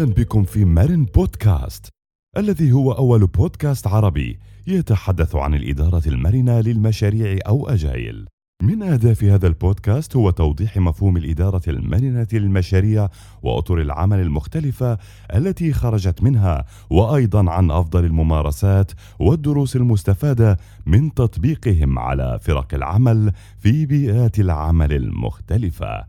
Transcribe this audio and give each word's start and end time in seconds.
أهلا 0.00 0.12
بكم 0.14 0.44
في 0.44 0.64
مارن 0.64 1.04
بودكاست 1.04 1.88
الذي 2.36 2.72
هو 2.72 2.92
أول 2.92 3.26
بودكاست 3.26 3.86
عربي 3.86 4.38
يتحدث 4.66 5.36
عن 5.36 5.54
الإدارة 5.54 6.02
المرنة 6.06 6.60
للمشاريع 6.60 7.38
أو 7.46 7.68
أجايل. 7.68 8.26
من 8.62 8.82
أهداف 8.82 9.24
هذا 9.24 9.46
البودكاست 9.46 10.16
هو 10.16 10.30
توضيح 10.30 10.76
مفهوم 10.76 11.16
الإدارة 11.16 11.62
المرنة 11.68 12.26
للمشاريع 12.32 13.08
وأطر 13.42 13.80
العمل 13.80 14.20
المختلفة 14.20 14.98
التي 15.34 15.72
خرجت 15.72 16.22
منها 16.22 16.64
وأيضا 16.90 17.50
عن 17.50 17.70
أفضل 17.70 18.04
الممارسات 18.04 18.92
والدروس 19.18 19.76
المستفادة 19.76 20.58
من 20.86 21.14
تطبيقهم 21.14 21.98
على 21.98 22.38
فرق 22.42 22.74
العمل 22.74 23.32
في 23.58 23.86
بيئات 23.86 24.40
العمل 24.40 24.92
المختلفة. 24.92 26.04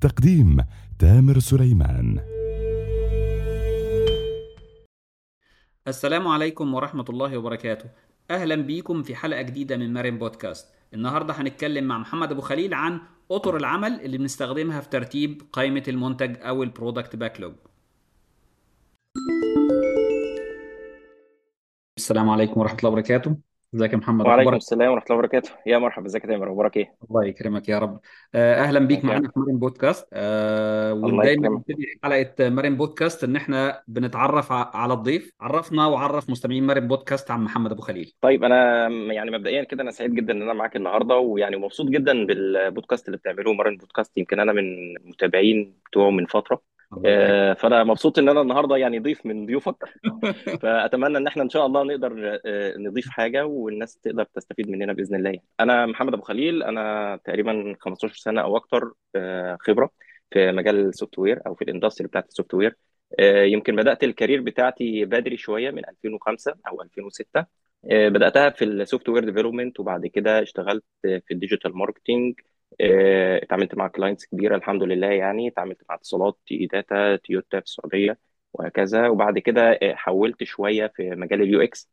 تقديم 0.00 0.56
تامر 0.98 1.38
سليمان. 1.38 2.41
السلام 5.88 6.28
عليكم 6.28 6.74
ورحمة 6.74 7.04
الله 7.08 7.38
وبركاته. 7.38 7.90
أهلا 8.30 8.54
بيكم 8.54 9.02
في 9.02 9.14
حلقة 9.14 9.42
جديدة 9.42 9.76
من 9.76 9.92
مرن 9.92 10.18
بودكاست. 10.18 10.74
النهاردة 10.94 11.34
هنتكلم 11.34 11.84
مع 11.84 11.98
محمد 11.98 12.32
أبو 12.32 12.40
خليل 12.40 12.74
عن 12.74 13.00
أطر 13.30 13.56
العمل 13.56 14.00
اللي 14.00 14.18
بنستخدمها 14.18 14.80
في 14.80 14.88
ترتيب 14.88 15.42
قائمة 15.52 15.82
المنتج 15.88 16.36
أو 16.40 16.62
ال 16.62 16.69
product 16.69 17.16
backlog 17.16 17.54
السلام 21.98 22.30
عليكم 22.30 22.60
ورحمة 22.60 22.78
الله 22.78 22.90
وبركاته. 22.90 23.36
ازيك 23.74 23.92
يا 23.92 23.96
محمد؟ 23.96 24.26
وعليكم 24.26 24.40
أخبارك 24.40 24.60
السلام 24.62 24.92
ورحمة 24.92 25.04
الله 25.06 25.18
وبركاته. 25.18 25.50
يا 25.66 25.78
مرحبا 25.78 26.06
ازيك 26.06 26.24
يا 26.24 26.28
تامر؟ 26.28 26.48
أخبارك 26.48 26.76
إيه؟ 26.76 26.94
الله 27.10 27.24
يكرمك 27.24 27.68
يا 27.68 27.78
رب. 27.78 28.00
آه، 28.34 28.54
أهلا 28.54 28.78
بيك 28.78 29.04
معانا 29.04 29.28
في 29.28 29.40
مرن 29.40 29.58
بودكاست. 29.58 30.08
آه، 30.12 30.92
الله 30.92 31.14
ودايما 31.18 31.46
يكرمك. 31.46 31.64
بنبتدي 31.68 31.86
حلقة 32.04 32.48
مرن 32.48 32.76
بودكاست 32.76 33.24
إن 33.24 33.36
إحنا 33.36 33.82
بنتعرف 33.88 34.52
ع- 34.52 34.70
على 34.76 34.92
الضيف. 34.94 35.32
عرفنا 35.40 35.86
وعرف 35.86 36.30
مستمعين 36.30 36.66
مرن 36.66 36.88
بودكاست 36.88 37.30
عن 37.30 37.44
محمد 37.44 37.72
أبو 37.72 37.82
خليل. 37.82 38.12
طيب 38.20 38.44
أنا 38.44 38.88
يعني 38.88 39.30
مبدئيا 39.30 39.64
كده 39.64 39.82
أنا 39.82 39.90
سعيد 39.90 40.14
جدا 40.14 40.32
إن 40.32 40.42
أنا 40.42 40.52
معاك 40.52 40.76
النهارده 40.76 41.16
ويعني 41.16 41.56
مبسوط 41.56 41.86
جدا 41.86 42.26
بالبودكاست 42.26 43.06
اللي 43.06 43.16
بتعملوه 43.18 43.54
مرن 43.54 43.76
بودكاست. 43.76 44.18
يمكن 44.18 44.40
أنا 44.40 44.52
من 44.52 44.96
المتابعين 44.96 45.74
بتوعه 45.90 46.10
من 46.10 46.26
آه، 46.34 46.62
فأنا 47.54 47.84
مبسوط 47.84 48.18
إن 48.18 48.28
أنا 48.28 48.40
النهارده 48.40 48.76
يعني 48.76 48.98
ضيف 48.98 49.26
من 49.26 49.46
ضيوفك. 49.46 49.84
فأتمنى 50.62 51.18
إن 51.18 51.26
إحنا 51.26 51.42
إن 51.42 51.48
شاء 51.48 51.66
الله 51.66 51.82
نقدر 51.82 52.40
آه، 52.46 52.74
نضيف 52.78 53.08
حاجة 53.08 53.46
والناس 53.46 53.96
تقدر 53.96 54.24
تستفيد 54.24 54.70
مننا 54.70 54.92
بإذن 54.92 55.16
الله. 55.16 55.38
أنا 55.60 55.86
محمد 55.86 56.14
أبو 56.14 56.22
خليل 56.22 56.62
أنا 56.62 57.16
تقريبا 57.24 57.76
15 57.80 58.14
سنة 58.14 58.40
أو 58.40 58.56
أكتر 58.56 58.92
آه، 59.16 59.58
خبرة 59.60 59.90
في 60.30 60.52
مجال 60.52 60.76
ال 60.76 61.18
software 61.18 61.40
أو 61.46 61.54
في 61.54 61.64
ال 61.64 61.69
industry 61.69 62.08
بتاعت 62.08 62.28
ال 62.28 62.54
software. 62.54 62.76
آه، 63.18 63.42
يمكن 63.42 63.76
بدأت 63.76 64.04
ال 64.04 64.09
career 64.09 64.40
بتاعتي 64.40 65.04
بدري 65.04 65.36
شوية 65.36 65.70
من 65.70 65.88
2005 65.88 66.54
أو 66.68 66.82
2006 66.82 67.46
آه، 67.90 68.08
بدأتها 68.08 68.50
في 68.50 68.64
ال 68.64 69.08
software 69.08 69.24
development 69.24 69.80
وبعد 69.80 70.06
كده 70.06 70.42
اشتغلت 70.42 70.84
في 71.02 71.30
ال 71.30 71.36
digital 71.36 71.76
marketing 71.76 72.34
آه، 72.80 73.40
اتعاملت 73.42 73.74
مع 73.74 73.88
clients 73.88 74.26
كبيرة 74.26 74.56
الحمد 74.56 74.82
لله 74.82 75.06
يعني 75.06 75.48
اتعاملت 75.48 75.78
مع 75.88 75.94
اتصالات 75.94 76.38
TE 76.46 76.54
Data 76.60 77.16
تويوتا 77.16 77.60
في 77.60 77.66
السعودية 77.66 78.18
وهكذا. 78.52 79.08
وبعد 79.08 79.38
كده 79.38 79.78
آه، 79.82 79.94
حولت 79.94 80.44
شوية 80.44 80.92
في 80.96 81.10
مجال 81.10 81.42
ال 81.42 81.60
UX 81.60 81.90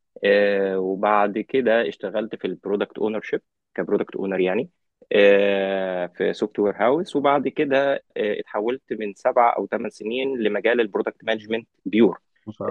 وبعد 0.76 1.40
كده 1.40 1.88
اشتغلت 1.90 2.36
في 2.36 2.46
ال 2.48 2.98
product 2.98 3.22
ownership 3.22 3.42
ك 3.76 3.81
product 3.81 4.16
owner 4.16 4.40
يعني 4.40 4.70
آه، 5.12 6.08
في 6.08 6.34
software 6.34 6.74
house 6.78 7.16
وبعد 7.16 7.48
كده 7.48 7.94
آه، 7.94 8.40
اتحولت 8.40 8.82
من 8.92 9.14
سبع 9.14 9.56
أو 9.58 9.68
ثمان 9.68 9.90
سنين 9.90 10.38
لمجال 10.40 10.82
ال 10.82 10.87
product 10.87 11.24
management 11.24 11.68
pure 11.86 12.20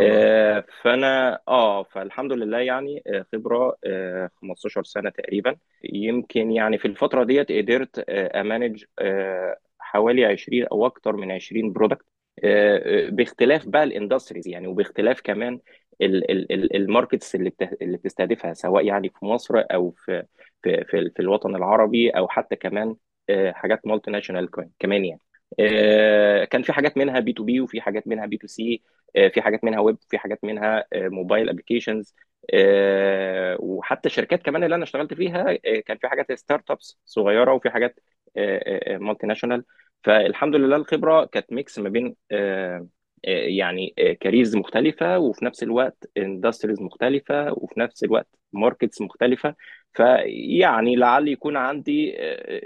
آه، 0.00 0.64
فأنا 0.82 1.40
آه 1.48 1.82
فالحمد 1.82 2.32
لله 2.32 2.58
يعني 2.58 3.02
آه، 3.06 3.26
خبرة 3.32 3.76
آه، 3.84 4.30
15 4.40 4.84
سنة 4.84 5.10
تقريبا. 5.10 5.56
يمكن 5.84 6.50
يعني 6.52 6.78
في 6.78 6.88
الفترة 6.88 7.24
ديت 7.24 7.52
قدرت 7.52 8.04
آه، 8.08 8.40
أ 8.40 8.46
manage 8.46 8.84
آه، 8.98 9.56
حوالي 9.78 10.24
20 10.24 10.66
أو 10.72 10.86
أكتر 10.86 11.16
من 11.16 11.30
20 11.32 11.72
product 11.72 12.06
باختلاف 13.10 13.68
بقى 13.68 13.84
ال 13.84 13.90
industries 13.90 14.48
يعني 14.48 14.66
وباختلاف 14.66 15.20
كمان 15.20 15.60
ال- 16.02 16.30
ال- 16.30 16.52
ال- 16.52 16.76
ال 16.76 16.83
markets 16.83 17.34
اللي 17.34 17.52
اللي 17.82 17.96
بتستهدفها 17.96 18.54
سواء 18.54 18.84
يعني 18.86 19.08
في 19.08 19.24
مصر 19.24 19.54
أو 19.74 19.90
في 19.90 20.22
في 20.62 20.84
في, 20.84 21.20
الوطن 21.20 21.56
العربي 21.56 22.10
أو 22.10 22.28
حتى 22.28 22.56
كمان 22.56 22.96
آه، 23.30 23.52
حاجات 23.52 23.86
multinational 23.86 24.48
كمان 24.78 25.04
يعني. 25.04 25.20
آه، 25.20 25.27
كان 26.50 26.62
في 26.62 26.72
حاجات 26.72 26.96
منها 26.98 27.20
B2B 27.20 27.60
وفي 27.60 27.80
حاجات 27.80 28.06
منها 28.08 28.26
B2C 28.26 28.82
في 29.34 29.42
حاجات 29.42 29.64
منها 29.64 29.80
ويب 29.80 29.98
في 30.08 30.18
حاجات 30.18 30.44
منها 30.44 30.84
mobile 30.94 31.48
applications 31.48 32.14
وحتى 33.60 34.08
الشركات 34.08 34.42
كمان 34.42 34.64
اللي 34.64 34.74
أنا 34.74 34.84
اشتغلت 34.84 35.14
فيها 35.14 35.50
آه، 35.66 35.80
كان 35.86 35.98
في 35.98 36.08
حاجات 36.08 36.32
startups 36.32 36.98
صغيرة 37.04 37.52
وفي 37.52 37.70
حاجات 37.70 38.00
multinational 39.00 39.64
فالحمد 40.04 40.54
لله 40.56 40.76
الخبرة 40.76 41.24
كانت 41.24 41.52
mix 41.52 41.78
ما 41.78 41.88
بين 41.88 42.16
آه، 42.30 42.86
آه، 43.24 43.28
يعني 43.30 43.94
careers 44.20 44.56
مختلفة 44.56 45.18
وفي 45.18 45.44
نفس 45.44 45.62
الوقت 45.62 46.10
industries 46.18 46.80
مختلفة 46.82 47.52
وفي 47.52 47.80
نفس 47.80 48.04
الوقت 48.04 48.28
markets 48.52 49.00
مختلفة. 49.00 49.54
فيعني 49.94 50.96
لعل 50.96 51.28
يكون 51.28 51.56
عندي 51.56 52.16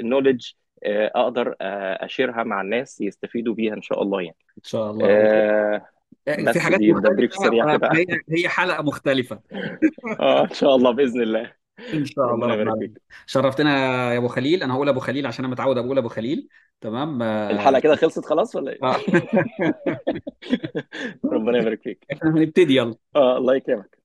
knowledge 0.00 0.47
أقدر 0.87 1.54
آه، 1.60 2.04
أ 2.05 2.10
share 2.10 2.37
ها 2.37 2.43
مع 2.43 2.60
الناس 2.60 3.00
يستفيدوا 3.00 3.54
بيها 3.54 3.75
إن 3.75 3.82
شاء 3.82 4.03
الله 4.03 4.20
يعني. 4.20 4.37
إن 4.59 4.62
شاء 4.65 4.91
الله 4.91 5.06
آه، 5.10 5.87
في 6.25 6.44
بس 6.44 6.59
حاجات 6.59 6.78
دي 6.78 6.93
ده 6.93 7.10
brief 7.11 7.31
مختلفة 7.31 7.48
سريع 7.48 7.76
كده. 7.76 7.88
فهي 7.88 8.06
هي 8.31 8.48
حلقة 8.48 8.82
مختلفة. 8.82 9.41
آه 10.20 10.44
إن 10.44 10.54
شاء 10.54 10.76
الله 10.76 10.91
بإذن 10.91 11.22
الله. 11.22 11.53
إن 11.94 12.04
شاء 12.04 12.34
الله 12.34 12.47
ربنا 12.47 12.54
رب 12.54 12.60
يبارك 12.60 12.78
فيك. 12.93 13.03
شرفتنا 13.26 13.72
يا 14.12 14.19
أبو 14.19 14.28
خليل. 14.28 14.62
أنا 14.62 14.75
هقول 14.75 14.88
أبو 14.88 15.00
خليل 15.00 15.26
عشان 15.26 15.44
أنا 15.44 15.53
متعود 15.53 15.78
أقول 15.78 15.98
أبو 15.98 16.09
خليل. 16.09 16.48
تمام؟ 16.81 17.22
الحلقة 17.22 17.76
آه، 17.76 17.81
كده 17.81 17.97
خلصت 17.97 18.25
خلاص 18.25 18.56
ولا 18.56 18.72
إيه؟ 18.72 18.78
آه. 18.82 18.97
ربنا 21.32 21.59
يبارك 21.59 21.82
فيك. 21.82 22.06
إحنا 22.12 22.31
هنبتدي 22.31 22.76
يلا. 22.76 22.94
آه 23.16 23.38
الله 23.38 23.54
يكرمك. 23.56 23.99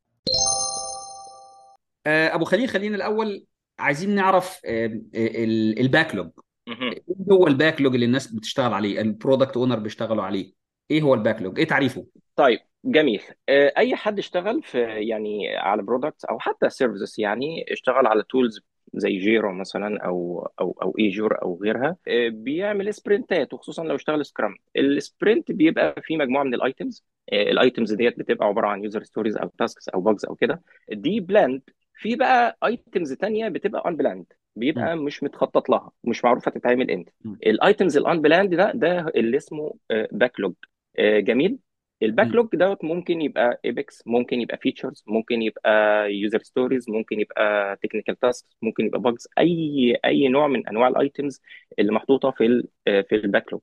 آه، 2.07 2.35
أبو 2.35 2.45
خليل 2.45 2.69
خلينا 2.69 2.95
الأول 2.95 3.45
عايزين 3.79 4.15
نعرف 4.15 4.59
آه، 4.65 4.85
ال- 5.15 5.79
ال 5.79 5.85
backlog. 5.85 6.29
إيه 6.67 7.03
هو 7.31 7.47
ال 7.47 7.53
backlog 7.53 7.93
اللي 7.93 8.05
الناس 8.05 8.27
بتشتغل 8.27 8.73
عليه؟ 8.73 9.01
ال 9.01 9.08
product 9.08 9.57
owner 9.57 9.79
بيشتغلوا 9.79 10.23
عليه. 10.23 10.53
إيه 10.91 11.01
هو 11.01 11.13
ال 11.13 11.18
backlog؟ 11.18 11.59
إيه 11.59 11.67
تعريفه؟ 11.67 12.05
طيب 12.35 12.59
جميل. 12.85 13.21
آه، 13.49 13.73
أي 13.77 13.95
حد 13.95 14.19
اشتغل 14.19 14.63
في 14.63 14.79
يعني 14.81 15.57
على 15.57 15.83
products 15.83 16.25
أو 16.25 16.39
حتى 16.39 16.69
services 16.69 17.15
يعني 17.17 17.65
اشتغل 17.71 18.07
على 18.07 18.23
tools 18.29 18.59
زي 18.93 19.17
Jira 19.17 19.53
مثلا 19.53 20.05
أو 20.05 20.49
أو 20.61 20.77
أو 20.81 20.95
Azure 20.99 21.41
أو 21.41 21.59
غيرها 21.63 21.95
آه، 22.07 22.29
بيعمل 22.29 22.93
sprint 22.93 23.44
ات 23.44 23.53
وخصوصا 23.53 23.83
لو 23.83 23.95
اشتغل 23.95 24.25
scrum 24.25 24.55
ال 24.77 24.88
sprint 24.88 25.51
بيبقى 25.51 26.01
فيه 26.03 26.17
مجموعة 26.17 26.43
من 26.43 26.53
ال 26.53 26.61
items 26.61 27.03
ال 27.33 27.43
items 27.43 27.93
ديت 27.93 28.19
بتبقى 28.19 28.47
عبارة 28.47 28.67
عن 28.67 28.83
user 28.83 29.03
stories 29.03 29.37
أو 29.37 29.51
tasks 29.57 29.89
أو 29.89 30.01
bugs 30.01 30.25
أو 30.25 30.35
كده. 30.35 30.61
دي 30.91 31.19
planned 31.19 31.61
في 31.97 32.15
بقى 32.15 32.57
items 32.65 33.13
تانية 33.13 33.49
بتبقى 33.49 33.89
unplanned 33.89 34.25
م- 34.55 34.59
بيبقى 34.59 34.95
مش 34.97 35.23
متخطط 35.23 35.69
لها 35.69 35.91
مش 36.03 36.25
معروف 36.25 36.47
هتتعمل 36.47 36.91
إمتى. 36.91 37.11
م- 37.25 37.33
ال 37.33 37.44
items 37.44 37.97
ال 37.97 38.21
unplanned 38.21 38.55
ده 38.55 38.71
ده 38.75 38.99
اللي 39.15 39.37
اسمه 39.37 39.73
backlog 40.11 40.53
جميل. 40.99 41.57
ال 42.03 42.08
back 42.08 42.27
م- 42.27 42.31
log 42.31 42.47
دوت 42.53 42.83
ممكن 42.83 43.21
يبقى 43.21 43.59
epics 43.65 44.03
ممكن 44.05 44.41
يبقى 44.41 44.57
features 44.57 45.03
ممكن 45.07 45.41
يبقى 45.41 45.71
user 46.13 46.43
stories 46.43 46.89
ممكن 46.89 47.19
يبقى 47.19 47.75
technical 47.83 48.19
task 48.19 48.45
ممكن 48.61 48.85
يبقى 48.85 48.99
bugs 49.01 49.27
أي 49.37 49.97
أي 50.05 50.27
نوع 50.27 50.47
من 50.47 50.67
أنواع 50.67 50.87
ال 50.87 50.96
items 50.96 51.41
اللي 51.79 51.91
محطوطة 51.91 52.31
في 52.31 52.45
ال 52.45 52.67
في 52.85 53.15
ال 53.15 53.53
backlog 53.53 53.61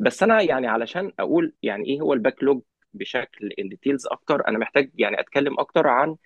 بس 0.00 0.22
أنا 0.22 0.42
يعني 0.42 0.66
علشان 0.66 1.12
أقول 1.18 1.52
يعني 1.62 1.86
إيه 1.86 2.00
هو 2.00 2.12
ال 2.12 2.42
backlog 2.42 2.62
بشكل 2.94 3.52
in 3.58 3.68
details 3.68 4.06
أكتر 4.06 4.48
أنا 4.48 4.58
محتاج 4.58 4.90
يعني 4.94 5.20
أتكلم 5.20 5.60
أكتر 5.60 5.86
عن 5.86 6.16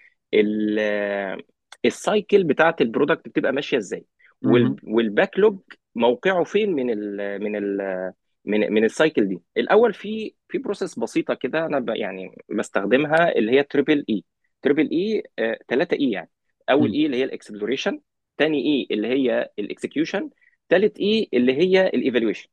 ال 1.84 1.94
cycle 1.94 2.44
بتاعت 2.44 2.80
ال 2.80 2.86
product 2.86 3.28
بتبقى 3.28 3.52
ماشية 3.52 3.76
إزاي؟ 3.76 4.04
مهم. 4.42 4.76
وال 4.82 5.38
backlog 5.38 5.58
موقعه 5.94 6.44
فين 6.44 6.72
من 6.72 6.90
ال 6.90 7.42
من 7.42 7.56
ال 7.56 8.12
من 8.44 8.72
من 8.72 8.84
ال 8.84 8.92
cycle 8.92 9.28
دي؟ 9.28 9.40
الأول 9.56 9.94
في 9.94 10.34
في 10.48 10.58
process 10.58 10.98
بسيطة 10.98 11.34
كده 11.34 11.66
أنا 11.66 11.78
ب 11.78 11.88
يعني 11.88 12.36
بستخدمها 12.48 13.36
اللي 13.38 13.52
هي 13.52 13.62
triple 13.62 14.04
A 14.10 14.24
triple 14.62 14.90
E 14.90 15.22
3 15.68 15.94
E 15.96 16.10
يعني. 16.10 16.30
أول 16.70 16.92
E 16.92 17.06
اللي 17.06 17.16
هي 17.16 17.24
ال 17.24 17.31
exploration 17.31 18.00
تاني 18.36 18.58
E 18.66 18.86
اللي 18.90 19.08
هي 19.08 19.50
ال 19.58 19.65
execution 19.65 20.30
تالت 20.68 20.98
E 20.98 21.28
اللي 21.34 21.52
هي 21.52 21.86
ال 21.86 21.91
evaluation. 21.91 22.48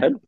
حلو؟ 0.00 0.20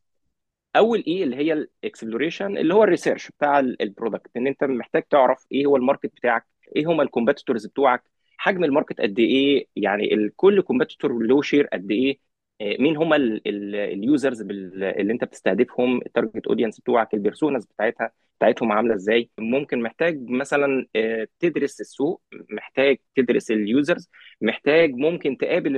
أول 0.77 1.05
E 1.07 1.25
اللي 1.25 1.37
هي 1.37 1.53
ال 1.53 1.61
exploration 1.61 2.59
اللي 2.59 2.75
هو 2.75 2.85
ال 2.85 2.90
research 2.90 3.29
بتاع 3.31 3.61
ال 3.61 3.69
product 3.69 4.31
إن 4.37 4.47
أنت 4.47 4.65
محتاج 4.65 5.03
تعرف 5.03 5.47
إيه 5.53 5.67
هو 5.67 5.77
ال 5.77 5.81
market 5.81 6.07
بتاعك 6.17 6.47
إيه 6.77 6.87
هم 6.87 7.01
ال 7.01 7.06
competitors 7.06 7.67
بتوعك؟ 7.67 8.03
حجم 8.37 8.65
ال 8.65 8.70
market 8.70 9.01
قد 9.01 9.19
إيه؟ 9.19 9.67
يعني 9.77 10.29
كل 10.37 10.61
competitor 10.63 11.19
له 11.23 11.43
share 11.43 11.67
قد 11.67 11.91
إيه؟ 11.91 12.19
مين 12.63 12.97
هم 12.97 13.13
ال 13.47 13.62
users 13.62 14.41
اللي 14.41 15.13
انت 15.13 15.25
بتستهدفهم؟ 15.25 15.97
ال 16.07 16.12
target 16.12 16.47
audience 16.47 16.81
بتوعك؟ 16.81 17.15
ال 17.15 17.20
personas 17.20 17.65
بتاعتها 17.67 18.11
بتاعتهم 18.39 18.73
عاملة 18.73 18.95
إزاي؟ 18.95 19.31
ممكن 19.39 19.83
محتاج 19.83 20.21
مثلا 20.31 20.87
تدرس 21.41 21.81
السوق 21.81 22.23
محتاج 22.51 22.99
تدرس 23.17 23.51
ال 23.51 23.60
users 23.60 24.09
محتاج 24.41 24.91
ممكن 24.95 25.37
تقابل 25.37 25.77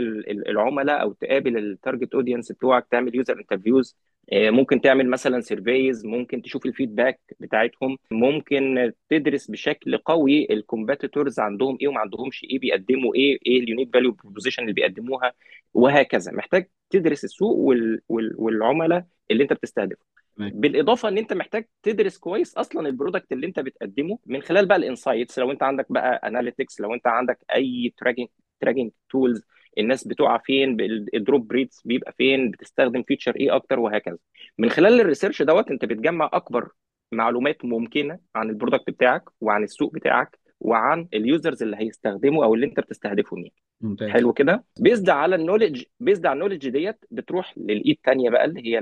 العملاء 0.48 1.02
أو 1.02 1.12
تقابل 1.12 1.56
ال 1.58 1.66
target 1.66 2.14
audience 2.14 2.52
بتوعك 2.52 2.86
تعمل 2.90 3.16
user 3.16 3.38
interviews 3.38 3.96
ممكن 4.32 4.80
تعمل 4.80 5.08
مثلا 5.10 5.40
surveys 5.40 6.06
ممكن 6.06 6.42
تشوف 6.42 6.66
ال 6.66 6.72
feedback 6.72 7.20
بتاعتهم. 7.40 7.98
ممكن 8.10 8.92
تدرس 9.10 9.50
بشكل 9.50 9.96
قوي 9.98 10.46
ال 10.50 10.58
competitors 10.58 11.40
عندهم 11.40 11.78
إيه 11.80 11.88
وما 11.88 12.00
عندهمش 12.00 12.44
إيه 12.44 12.58
بيقدموا 12.58 13.14
إيه 13.14 13.38
إيه 13.46 13.60
ال 13.60 13.65
unique 13.65 13.90
value 13.92 14.12
proposition 14.12 14.62
اللي 14.62 14.72
بيقدموها 14.72 15.32
وهكذا. 15.74 16.32
محتاج 16.32 16.68
تدرس 16.90 17.24
السوق 17.24 17.56
وال... 17.56 18.00
وال... 18.08 18.34
والعملاء 18.38 19.06
اللي 19.30 19.42
أنت 19.42 19.52
بتستهدفه. 19.52 20.10
بالإضافة 20.36 21.08
إن 21.08 21.18
أنت 21.18 21.32
محتاج 21.32 21.64
تدرس 21.82 22.18
كويس 22.18 22.54
أصلا 22.54 22.88
ال 22.88 22.94
product 22.94 23.32
اللي 23.32 23.46
أنت 23.46 23.60
بتقدمه 23.60 24.18
من 24.26 24.42
خلال 24.42 24.66
بقى 24.66 24.76
ال 24.76 24.83
insights 24.83 25.38
لو 25.38 25.50
أنت 25.50 25.62
عندك 25.62 25.92
بقى 25.92 26.28
analytics 26.28 26.80
لو 26.80 26.94
أنت 26.94 27.06
عندك 27.06 27.38
أي 27.54 27.94
tracking 27.96 28.26
tracking 28.60 28.90
tools 29.10 29.42
الناس 29.78 30.06
بتقع 30.06 30.38
فين 30.38 30.76
ال 31.14 31.22
drop 31.22 31.52
rates 31.52 31.82
بيبقى 31.84 32.14
فين 32.18 32.50
بتستخدم 32.50 33.02
feature 33.02 33.36
إيه 33.36 33.56
أكتر 33.56 33.80
وهكذا. 33.80 34.16
من 34.58 34.70
خلال 34.70 35.00
ال 35.00 35.05
research 35.05 35.42
دوت 35.42 35.70
أنت 35.70 35.84
بتجمع 35.84 36.30
أكبر 36.32 36.68
معلومات 37.12 37.64
ممكنة 37.64 38.18
عن 38.34 38.50
ال 38.50 38.55
product 38.55 38.90
بتاعك 38.90 39.22
وعن 39.40 39.62
السوق 39.62 39.92
بتاعك 39.94 40.38
وعن 40.60 41.08
ال 41.14 41.22
users 41.22 41.62
اللي 41.62 41.76
هيستخدموا 41.76 42.44
أو 42.44 42.54
اللي 42.54 42.66
أنت 42.66 42.80
بتستهدفهم 42.80 43.38
يعني 43.38 43.54
ممتاز. 43.80 44.08
حلو 44.08 44.32
كده؟ 44.32 44.64
based 44.80 45.10
على 45.10 45.36
ال 45.36 45.41
knowledge 45.41 45.82
based 46.00 46.26
على 46.26 46.34
ال 46.34 46.38
knowledge 46.38 46.68
ديت 46.68 47.04
بتروح 47.10 47.54
لل 47.56 47.83
E 47.83 47.96
الثانية 47.96 48.30
بقى 48.30 48.44
اللي 48.44 48.66
هي 48.66 48.78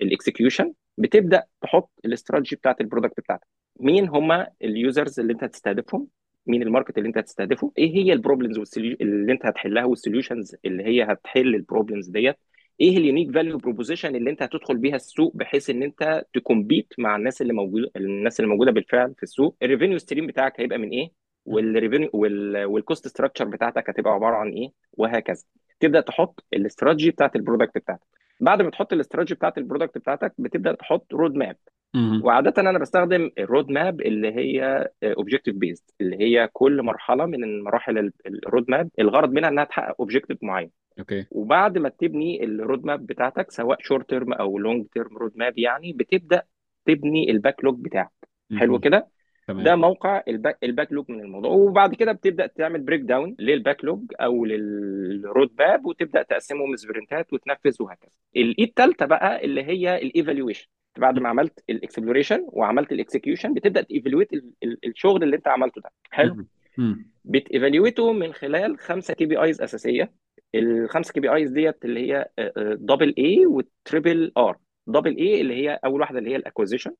ال 0.00 0.07
execution 0.07 0.72
بتبدأ 0.98 1.44
تحط 1.60 1.90
الاستراتيجي 2.04 2.56
بتاعت 2.56 2.80
ال 2.80 2.85
product 2.85 3.20
بتاعتك. 3.20 3.46
مين 3.80 4.08
هم 4.08 4.46
ال 4.62 4.72
users 4.72 5.20
اللي 5.20 5.32
أنت 5.32 5.44
هتستهدفهم؟ 5.44 6.06
مين 6.46 6.62
ال 6.62 6.67
market 6.67 6.98
اللي 6.98 7.08
انت 7.08 7.18
هتستهدفه 7.18 7.72
إيه 7.78 7.94
هي 7.96 8.12
ال 8.12 8.19
problems 8.19 8.78
اللي 8.78 9.32
انت 9.32 9.46
هتحلها 9.46 9.84
وال 9.84 9.97
solutions 9.97 10.56
اللي 10.64 10.84
هي 10.84 11.02
هتحل 11.02 11.54
ال 11.54 11.60
problems 11.60 12.08
ديت 12.08 12.36
إيه 12.80 12.96
ال 12.98 13.03
unique 13.03 13.30
value 13.34 13.58
proposition 13.58 14.16
اللي 14.16 14.30
انت 14.30 14.42
هتدخل 14.42 14.76
بيها 14.76 14.96
السوق 14.96 15.36
بحيث 15.36 15.70
ان 15.70 15.82
انت 15.82 16.24
ت 16.34 16.41
compete 16.41 16.92
مع 16.98 17.16
الناس 17.16 17.42
اللي 17.42 17.52
موجوده 17.52 17.90
الناس 17.96 18.40
اللي 18.40 18.50
موجودة 18.50 18.70
بالفعل 18.70 19.14
في 19.14 19.22
السوق. 19.22 19.56
ال 19.62 19.67
revenue 19.67 19.98
stream 19.98 20.26
بتاعك 20.26 20.60
هيبقى 20.60 20.78
من 20.78 20.88
إيه؟ 20.88 21.10
وال 21.44 21.59
revenue 21.59 22.10
وال 22.72 22.84
cost 22.84 23.08
structure 23.08 23.44
بتاعتك 23.44 23.90
هتبقى 23.90 24.12
عبارة 24.12 24.36
عن 24.36 24.48
إيه؟ 24.52 24.72
وهكذا. 24.92 25.42
تبدأ 25.80 26.00
تحط 26.00 26.44
الاستراتيجي 26.52 27.10
بتاعت 27.10 27.36
ال 27.36 27.41
product 27.41 27.78
بتاعتك. 27.78 28.06
بعد 28.40 28.62
ما 28.62 28.70
تحط 28.70 28.92
الاستراتيجي 28.92 29.34
بتاعت 29.34 29.58
ال 29.58 29.63
product 29.63 29.98
بتاعتك 29.98 30.32
بتبدأ 30.38 30.72
تحط 30.72 31.14
road 31.14 31.34
map 31.34 31.56
وعادة 32.22 32.70
أنا 32.70 32.78
بستخدم 32.78 33.30
ال 33.38 33.44
road 33.44 33.70
map 33.70 34.00
اللي 34.00 34.34
هي 34.34 34.88
objective 35.04 35.54
based 35.54 35.84
اللي 36.00 36.16
هي 36.20 36.48
كل 36.52 36.82
مرحلة 36.82 37.26
من 37.26 37.62
مراحل 37.62 38.12
ال 38.26 38.34
road 38.34 38.64
map 38.70 38.90
الغرض 38.98 39.32
منها 39.32 39.48
إنها 39.48 39.64
تحقق 39.64 39.94
objective 40.00 40.38
معين. 40.42 40.70
okay. 40.98 41.26
وبعد 41.30 41.78
ما 41.78 41.88
تبني 41.88 42.44
ال 42.44 42.52
road 42.52 42.84
map 42.84 43.06
بتاعتك 43.06 43.50
سواء 43.50 43.78
short 43.80 44.08
term 44.08 44.32
أو 44.32 44.58
long 44.58 44.86
term 44.86 45.16
road 45.16 45.32
map 45.36 45.58
يعني 45.58 45.92
بتبدأ 45.92 46.42
تبني 46.86 47.30
ال 47.30 47.64
backlog 47.64 47.84
بتاعك. 47.84 48.12
حلو 48.56 48.78
كده؟ 48.78 49.08
تمام. 49.46 49.64
ده 49.64 49.76
موقع 49.76 50.22
ال 50.28 50.32
back, 50.32 50.54
ال 50.54 50.58
backlog 50.62 51.04
من 51.10 51.20
الموضوع. 51.20 51.50
وبعد 51.50 51.94
كده 51.94 52.12
بتبدأ 52.12 52.46
تعمل 52.46 52.80
break 52.80 53.00
down 53.00 53.36
لل 53.38 53.84
backlog 53.84 54.02
أو 54.20 54.44
لل 54.44 54.79
road 54.79 55.50
map 55.58 55.86
وتبدأ 55.86 56.22
تقسمهم 56.22 56.76
sprintات 56.76 57.32
وتنفذ 57.32 57.82
وهكذا. 57.82 58.10
ال 58.36 58.50
E 58.50 58.64
الثالثه 58.64 59.06
بقى 59.06 59.44
اللي 59.44 59.62
هي 59.62 59.96
ال 60.02 60.08
evaluation 60.08 60.66
بعد 60.98 61.18
ما 61.18 61.28
عملت 61.28 61.64
ال 61.70 61.76
exploration 61.76 62.44
وعملت 62.48 62.92
ال 62.92 62.98
execution 62.98 63.54
بتبدأ 63.54 63.82
ت 63.82 63.87
evaluate 63.87 64.28
الشغل 64.84 65.22
اللي 65.22 65.36
انت 65.36 65.48
عملته 65.48 65.80
ده. 65.80 65.90
حلو. 66.10 66.46
بت 67.24 67.40
evaluateه 67.40 68.12
من 68.12 68.32
خلال 68.32 68.78
خمسة 68.78 69.14
KPIs 69.14 69.62
أساسية. 69.62 70.12
الخمسه 70.54 71.12
KPIs 71.12 71.50
ديت 71.50 71.84
اللي 71.84 72.12
هي 72.12 72.28
double 72.56 73.14
A 73.18 73.46
و 73.46 73.58
triple 73.58 74.32
R 74.38 74.58
double 74.86 75.16
A 75.16 75.40
اللي 75.40 75.54
هي 75.54 75.80
أول 75.84 76.00
واحدة 76.00 76.18
اللي 76.18 76.30
هي 76.30 76.36
ال 76.36 76.40
acquisition. 76.40 76.90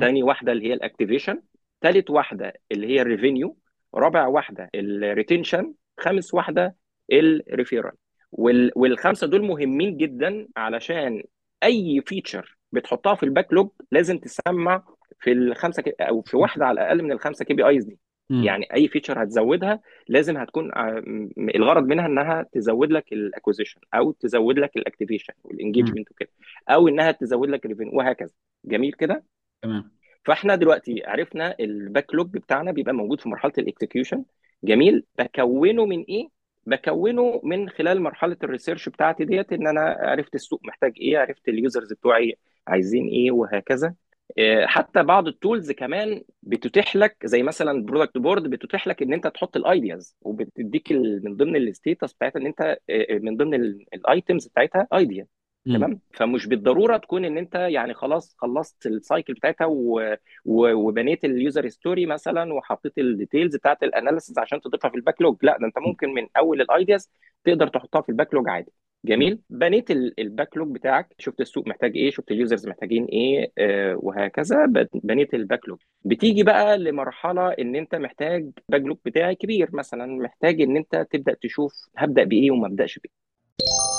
ثاني 0.00 0.22
واحدة 0.22 0.52
اللي 0.52 0.68
هي 0.68 0.74
ال 0.74 0.80
activation 0.80 1.40
ثالث 1.82 2.10
واحدة 2.10 2.52
اللي 2.72 2.86
هي 2.86 3.02
ال 3.02 3.09
revenue 3.09 3.56
رابع 3.94 4.26
واحدة 4.26 4.70
ال 4.74 4.84
retention 4.84 5.74
خامس 6.00 6.34
واحدة 6.34 6.74
ال 7.12 7.21
referral 7.21 7.92
وال... 8.32 8.72
والخمسة 8.76 9.26
دول 9.26 9.42
مهمين 9.42 9.96
جدا 9.96 10.48
علشان 10.56 11.22
أي 11.62 12.02
feature 12.06 12.56
بتحطها 12.72 13.14
في 13.14 13.22
ال 13.22 13.52
backlog 13.52 13.70
لازم 13.90 14.18
تسمع 14.18 14.82
في 15.20 15.32
الخمسة 15.32 15.82
K... 15.82 15.90
أو 16.00 16.22
في 16.22 16.36
واحدة 16.36 16.66
على 16.66 16.80
الأقل 16.80 17.02
من 17.02 17.12
الخمسة 17.12 17.44
KPIs 17.44 17.84
دي. 17.84 17.98
يعني 18.44 18.74
أي 18.74 18.88
feature 18.88 19.22
هتزودها 19.22 19.80
لازم 20.08 20.36
هتكون 20.36 20.66
م- 20.66 21.50
الغرض 21.54 21.86
منها 21.86 22.06
إنها 22.06 22.46
تزود 22.52 22.92
لك 22.92 23.12
ال 23.12 23.18
acquisition 23.18 23.80
أو 23.94 24.12
تزود 24.12 24.58
لك 24.58 24.76
ال 24.76 24.81
activation 24.81 25.32
وال 25.44 25.55
engagement 25.55 26.10
وكده 26.10 26.28
أو 26.68 26.88
إنها 26.88 27.10
تزود 27.12 27.48
لك 27.48 27.64
ال 27.64 27.68
revenue 27.68 27.98
وهكذا. 27.98 28.30
جميل 28.64 28.92
كده؟ 28.92 29.24
تمام. 29.62 29.95
فاحنا 30.26 30.54
دلوقتي 30.56 31.02
عرفنا 31.06 31.54
ال 31.60 32.14
backlog 32.14 32.30
بتاعنا 32.30 32.72
بيبقى 32.72 32.94
موجود 32.94 33.20
في 33.20 33.28
مرحلة 33.28 33.52
ال 33.58 33.64
execution. 33.64 34.24
جميل. 34.64 35.04
بكونه 35.18 35.86
من 35.86 36.02
إيه؟ 36.02 36.28
بكونه 36.66 37.40
من 37.44 37.68
خلال 37.68 38.00
مرحلة 38.02 38.36
ال 38.44 38.49
research 38.49 38.88
بتاعتي 38.88 39.24
ديت 39.24 39.52
إن 39.52 39.66
أنا 39.66 39.80
عرفت 40.00 40.34
السوق 40.34 40.60
محتاج 40.64 40.92
إيه 41.00 41.18
عرفت 41.18 41.48
ال 41.48 41.55
users 41.55 41.92
بتوعي 41.92 42.38
عايزين 42.68 43.08
إيه 43.08 43.30
وهكذا. 43.30 43.94
آه، 44.38 44.66
حتى 44.66 45.02
بعض 45.02 45.28
ال 45.28 45.35
tools 45.35 45.72
كمان 45.72 46.22
بتتيح 46.42 46.96
لك 46.96 47.16
زي 47.24 47.42
مثلا 47.42 47.84
Productboard 47.84 48.50
بتتيح 48.50 48.86
لك 48.86 49.02
إن 49.02 49.12
أنت 49.12 49.26
تحط 49.26 49.56
ال 49.56 49.66
ideas 49.66 50.16
وبتديك 50.20 50.92
من 50.92 51.36
ضمن 51.36 51.56
ال 51.56 51.64
status 51.64 52.12
بتاعتها 52.12 52.40
إن 52.40 52.46
أنت 52.46 52.60
آه، 52.90 53.18
من 53.18 53.36
ضمن 53.36 53.54
ال 53.94 54.03
items 54.03 54.46
بتاعتها 54.48 54.88
idea. 54.94 55.26
تمام؟ 55.74 56.00
فمش 56.12 56.46
بالضرورة 56.46 56.96
تكون 56.96 57.24
إن 57.24 57.38
أنت 57.38 57.54
يعني 57.54 57.94
خلاص 57.94 58.34
خلصت 58.38 58.86
ال 58.86 58.94
cycle 58.94 59.34
بتاعتها 59.34 59.64
و... 59.66 60.16
و... 60.44 60.72
وبنيت 60.72 61.24
ال 61.24 61.33
user 61.33 61.68
story 61.68 62.06
مثلا 62.06 62.54
وحطيت 62.54 62.98
ال 62.98 63.05
details 63.05 63.56
بتاعت 63.56 63.82
ال 63.82 63.88
analysis 63.88 64.38
عشان 64.38 64.60
تضيفها 64.60 64.90
في 64.90 64.96
ال 64.96 65.22
backlog 65.22 65.36
لا 65.42 65.56
ده 65.60 65.66
أنت 65.66 65.78
ممكن 65.78 66.14
من 66.14 66.26
أول 66.36 66.60
ال 66.60 66.68
ideas 66.68 67.10
تقدر 67.44 67.68
تحطها 67.68 68.00
في 68.00 68.08
ال 68.08 68.34
backlog 68.34 68.48
عادي. 68.48 68.72
جميل. 69.04 69.38
بنيت 69.50 69.90
ال- 69.90 70.20
ال 70.20 70.56
backlog 70.56 70.74
بتاعك. 70.74 71.14
شفت 71.18 71.40
السوق 71.40 71.68
محتاج 71.68 71.96
إيه 71.96 72.10
شفت 72.10 72.30
ال 72.30 72.36
users 72.36 72.68
محتاجين 72.68 73.04
إيه 73.04 73.52
آه 73.58 73.96
وهكذا. 74.02 74.66
بنيت 74.94 75.34
ال 75.34 75.68
backlog 75.68 75.78
بتيجي 76.04 76.42
بقى 76.42 76.78
لمرحلة 76.78 77.48
إن 77.48 77.76
أنت 77.76 77.94
محتاج 77.94 78.50
backlog 78.68 78.96
بتاعي 79.04 79.34
كبير 79.34 79.68
مثلا. 79.72 80.06
محتاج 80.06 80.60
إن 80.60 80.76
أنت 80.76 81.06
تبدأ 81.10 81.36
تشوف 81.42 81.72
هبدأ 81.96 82.24
بإيه 82.24 82.50
وما 82.50 82.66
أبدأش 82.66 82.98
بإيه. 82.98 83.95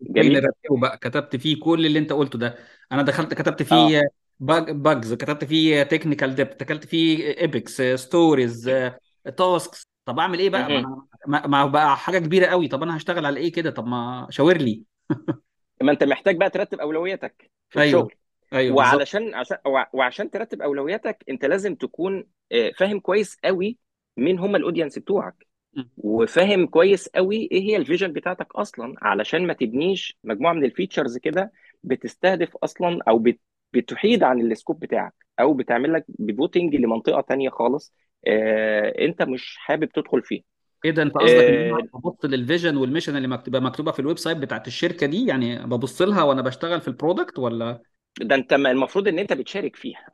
جميل. 0.00 0.36
رتبه 0.44 0.80
بقى؟ 0.80 0.98
كتبت 0.98 1.36
فيه 1.36 1.60
كل 1.60 1.86
اللي 1.86 1.98
انت 1.98 2.12
قلته 2.12 2.38
ده. 2.38 2.54
أنا 2.92 3.02
دخلت 3.02 3.34
كتبت 3.34 3.62
فيه 3.62 4.02
bugs 4.40 5.14
كتبت 5.14 5.44
فيه 5.44 5.82
technical 5.82 6.34
debt 6.34 6.62
كتبت 6.62 6.84
فيه 6.84 7.36
epics 7.38 7.82
stories 7.82 8.70
tasks 9.36 9.88
طب 10.04 10.18
أعمل 10.18 10.38
إيه 10.38 10.50
بقى؟ 10.50 10.68
ما. 10.82 11.06
أنا 11.28 11.46
ما 11.46 11.66
بقى 11.66 11.96
حاجة 11.96 12.18
كبيرة 12.18 12.46
قوي 12.46 12.68
طب 12.68 12.82
أنا 12.82 12.96
هشتغل 12.96 13.26
على 13.26 13.40
إيه 13.40 13.52
كده؟ 13.52 13.70
طب 13.70 13.86
ما 13.86 14.26
شاور 14.30 14.56
لي. 14.56 14.82
ما 15.82 15.92
أنت 15.92 16.04
محتاج 16.04 16.36
بقى 16.36 16.50
ترتب 16.50 16.80
أولوياتك 16.80 17.50
في 17.70 17.80
أيوه. 17.80 18.00
الشغل. 18.02 18.14
أيوه 18.52 18.76
وعلشان 18.76 19.34
عشان 19.34 19.56
وع- 19.66 19.90
وعشان 19.92 20.30
ترتب 20.30 20.62
أولوياتك 20.62 21.24
أنت 21.28 21.44
لازم 21.44 21.74
تكون 21.74 22.24
آه، 22.52 22.72
فاهم 22.76 23.00
كويس 23.00 23.36
قوي 23.44 23.78
مين 24.16 24.38
هم 24.38 24.56
ال 24.56 24.61
audience 24.61 24.98
بتوعك. 24.98 25.45
مم. 25.76 25.90
وفاهم 25.96 26.66
كويس 26.66 27.08
قوي 27.08 27.36
إيه 27.52 27.60
هي 27.62 27.76
ال 27.76 27.81
vision 27.81 28.12
بتاعتك 28.12 28.54
أصلا 28.56 28.94
علشان 29.02 29.46
ما 29.46 29.52
تبنيش 29.52 30.18
مجموعة 30.24 30.52
من 30.52 30.64
ال 30.64 30.70
features 30.70 31.18
كده 31.18 31.52
بتستهدف 31.82 32.56
أصلا 32.56 32.98
أو 33.08 33.18
بت- 33.18 33.40
بتحيد 33.72 34.22
عن 34.22 34.40
ال 34.40 34.47
scope 34.47 34.80
بتاعك 34.80 35.14
أو 35.40 35.54
بتعمل 35.54 35.92
لك 35.92 36.04
pivoting 36.08 36.76
لمنطقة 36.76 37.20
تانية 37.20 37.50
خالص 37.50 37.92
آه، 38.26 39.04
انت 39.04 39.22
مش 39.22 39.56
حابب 39.58 39.88
تدخل 39.92 40.22
فيها. 40.22 40.42
إيه 40.84 40.90
ده؟ 40.90 41.02
انت 41.02 41.14
قصدك 41.14 41.48
إن 41.48 41.54
أنا 41.58 41.78
آه، 41.82 41.88
ببص 41.94 42.24
لل 42.24 42.37
vision 42.37 42.76
وال 42.76 42.85
mission 42.85 43.16
اللي 43.16 43.28
مكتوبه 43.28 43.60
مكتوبة 43.60 43.92
في 43.92 43.98
ال 44.00 44.18
website 44.18 44.36
بتاعت 44.38 44.66
الشركة 44.66 45.06
دي؟ 45.06 45.26
يعني 45.26 45.66
ببص 45.66 46.02
لها 46.02 46.22
وأنا 46.22 46.42
بشتغل 46.42 46.80
في 46.80 46.88
ال 46.88 46.94
product 46.94 47.38
ولا؟ 47.38 47.82
ده 48.20 48.34
انت 48.34 48.52
المفروض 48.52 49.08
ان 49.08 49.18
انت 49.18 49.32
بتشارك 49.32 49.76
فيها. 49.76 50.06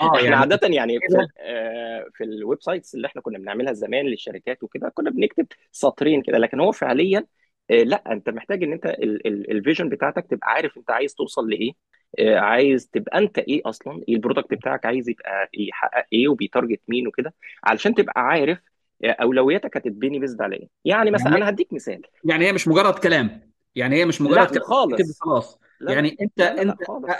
آه 0.00 0.06
إحنا 0.16 0.20
يعني 0.22 0.34
عادة 0.36 0.68
يعني 0.68 0.98
في 1.00 1.06
كده 1.08 1.20
ال- 1.20 1.28
آه، 1.38 2.06
في 2.14 2.24
ال 2.24 2.62
websites 2.62 2.94
اللي 2.94 3.06
إحنا 3.06 3.22
كنا 3.22 3.38
بنعملها 3.38 3.72
زمان 3.72 4.06
للشركات 4.06 4.62
وكده 4.62 4.88
كنا 4.94 5.10
بنكتب 5.10 5.46
سطرين 5.72 6.22
كده 6.22 6.38
لكن 6.38 6.60
هو 6.60 6.72
فعليا 6.72 7.26
آه، 7.70 7.74
لا 7.82 8.12
انت 8.12 8.28
محتاج 8.30 8.62
ان 8.62 8.72
انت 8.72 8.86
ال 9.26 9.35
vision 9.35 9.88
بتاعتك 9.88 10.26
تبقى 10.30 10.50
عارف 10.50 10.76
انت 10.78 10.90
عايز 10.90 11.14
توصل 11.14 11.50
لإيه 11.50 11.72
آه، 12.18 12.36
عايز 12.38 12.88
تبقى 12.88 13.18
انت 13.18 13.38
إيه 13.38 13.62
أصلا 13.64 14.02
إيه 14.08 14.14
ال 14.14 14.19
product 14.19 14.54
بتاعك 14.54 14.86
عايز 14.86 15.08
يبقى 15.08 15.48
يحقق 15.54 16.06
إيه 16.12 16.28
وبي 16.28 16.45
target 16.45 16.80
مين 16.88 17.08
وكده 17.08 17.34
علشان 17.64 17.94
تبقى 17.94 18.20
عارف 18.20 18.58
أولوياتك 19.04 19.76
هتتبني 19.76 20.18
based 20.18 20.42
على 20.42 20.56
إيه. 20.56 20.68
يعني 20.84 21.10
مثلا 21.10 21.26
يعني 21.28 21.42
أنا 21.42 21.48
هديك 21.50 21.72
مثال. 21.72 22.02
يعني 22.24 22.46
هي 22.46 22.52
مش 22.52 22.68
مجرد 22.68 22.94
كلام. 22.98 23.48
يعني 23.74 23.96
هي 23.96 24.04
مش 24.04 24.20
مجرد 24.20 24.38
لا 24.38 24.44
كلام 24.44 24.62
خالص. 24.62 25.20
خلاص. 25.20 25.58
لا 25.80 25.90
لا 25.90 25.94
يعني 25.94 26.16
إنت 26.20 26.38
لا 26.38 26.54
لا 26.54 26.62
لا 26.64 26.72
انت 26.72 26.82
طبعا 26.84 27.14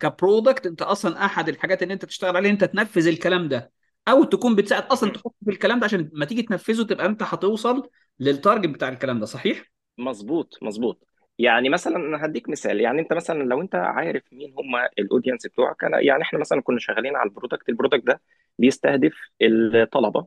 ك 0.00 0.08
product 0.08 0.66
انت 0.66 0.82
أصلا 0.82 1.24
احد 1.24 1.48
الحاجات 1.48 1.82
اللي 1.82 1.94
انت 1.94 2.04
تشتغل 2.04 2.36
عليها 2.36 2.50
انت 2.50 2.64
تنفذ 2.64 3.06
الكلام 3.08 3.48
ده. 3.48 3.72
أو 4.08 4.24
تكون 4.24 4.54
بتساعد 4.56 4.82
أصلا. 4.82 5.10
تحط 5.12 5.34
في 5.44 5.50
الكلام 5.50 5.78
ده 5.80 5.84
عشان 5.84 6.10
ما 6.12 6.24
تيجي 6.24 6.42
تنفذه 6.42 6.82
تبقى 6.82 7.06
انت 7.06 7.22
هتوصل 7.22 7.90
لل 8.20 8.32
target 8.32 8.68
بتاع 8.68 8.88
الكلام 8.88 9.20
ده 9.20 9.26
صحيح؟ 9.26 9.72
مظبوط 9.98 10.58
مظبوط. 10.62 11.06
يعني 11.38 11.68
مثلا 11.68 11.96
أنا 11.96 12.24
هديك 12.26 12.48
مثال. 12.48 12.80
يعني 12.80 13.00
انت 13.00 13.12
مثلا 13.12 13.42
لو 13.42 13.60
انت 13.60 13.74
عارف 13.74 14.22
مين 14.32 14.54
هم 14.58 14.76
ال 14.98 15.03
audience 15.03 15.46
بتوعك 15.46 15.84
أنا 15.84 16.00
يعني 16.00 16.22
إحنا 16.22 16.38
مثلا 16.38 16.62
كنا 16.62 16.78
شغالين 16.78 17.16
على 17.16 17.28
ال 17.28 17.32
product. 17.32 17.68
ال 17.68 17.73
product 17.73 18.04
ده 18.06 18.20
بيستهدف 18.58 19.12
الطلبة 19.42 20.26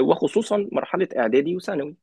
وخصوصا 0.00 0.68
مرحلة 0.72 1.08
إعدادي 1.18 1.56
وثانوي. 1.56 1.96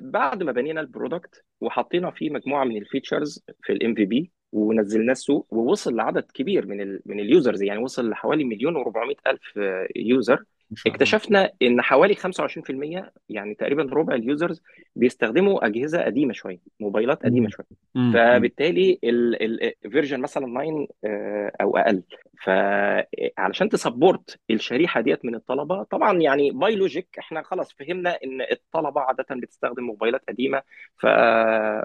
بعد 0.00 0.42
ما 0.42 0.52
بنينا 0.52 0.80
ال 0.80 0.88
product 0.88 1.44
وحطينا 1.60 2.10
فيه 2.10 2.30
مجموعة 2.30 2.64
من 2.64 2.76
ال 2.76 2.84
features 2.84 3.44
في 3.62 3.72
ال 3.72 3.94
MVP 3.94 4.32
ونزلناه 4.52 5.12
السوق 5.12 5.46
ووصل 5.50 5.96
لعدد 5.96 6.22
كبير 6.34 6.66
من 6.66 6.80
ال 6.80 7.02
من 7.06 7.20
ال 7.20 7.27
users 7.27 7.62
يعني 7.62 7.80
وصل 7.82 8.10
لحوالي 8.10 8.44
مليون 8.44 8.84
و400 8.84 9.14
ألف 9.26 9.58
user. 9.96 10.44
شاء 10.76 10.86
الله. 10.86 10.94
اكتشفنا 10.96 11.50
إن 11.62 11.82
حوالي 11.82 12.14
25% 12.14 13.12
يعني 13.28 13.54
تقريبا 13.54 13.82
ربع 13.82 14.14
ال 14.14 14.22
users 14.22 14.62
بيستخدموا 14.96 15.66
أجهزة 15.66 16.02
قديمة 16.02 16.32
شوية 16.32 16.58
موبايلات 16.80 17.22
قديمة 17.24 17.48
شوية. 17.48 17.66
م- 17.94 18.00
م- 18.10 18.12
فبالتالي 18.12 18.98
ال 19.04 19.18
version 19.18 20.20
مثلا 20.20 20.46
9 20.46 20.86
آه، 21.04 21.52
أو 21.60 21.76
أقل. 21.76 22.02
فعلشان 22.44 23.68
ت 23.68 23.77
support 23.77 24.38
الشريحة 24.50 25.00
ديت 25.00 25.24
من 25.24 25.34
الطلبة 25.34 25.82
طبعا 25.82 26.18
يعني 26.20 26.50
by 26.50 26.74
logic 26.76 27.08
إحنا 27.18 27.42
خلاص 27.42 27.72
فهمنا 27.72 28.10
إن 28.24 28.40
الطلبة 28.52 29.00
عادة 29.00 29.26
بتستخدم 29.30 29.82
موبايلات 29.82 30.22
قديمة. 30.28 30.62
ف... 30.96 31.06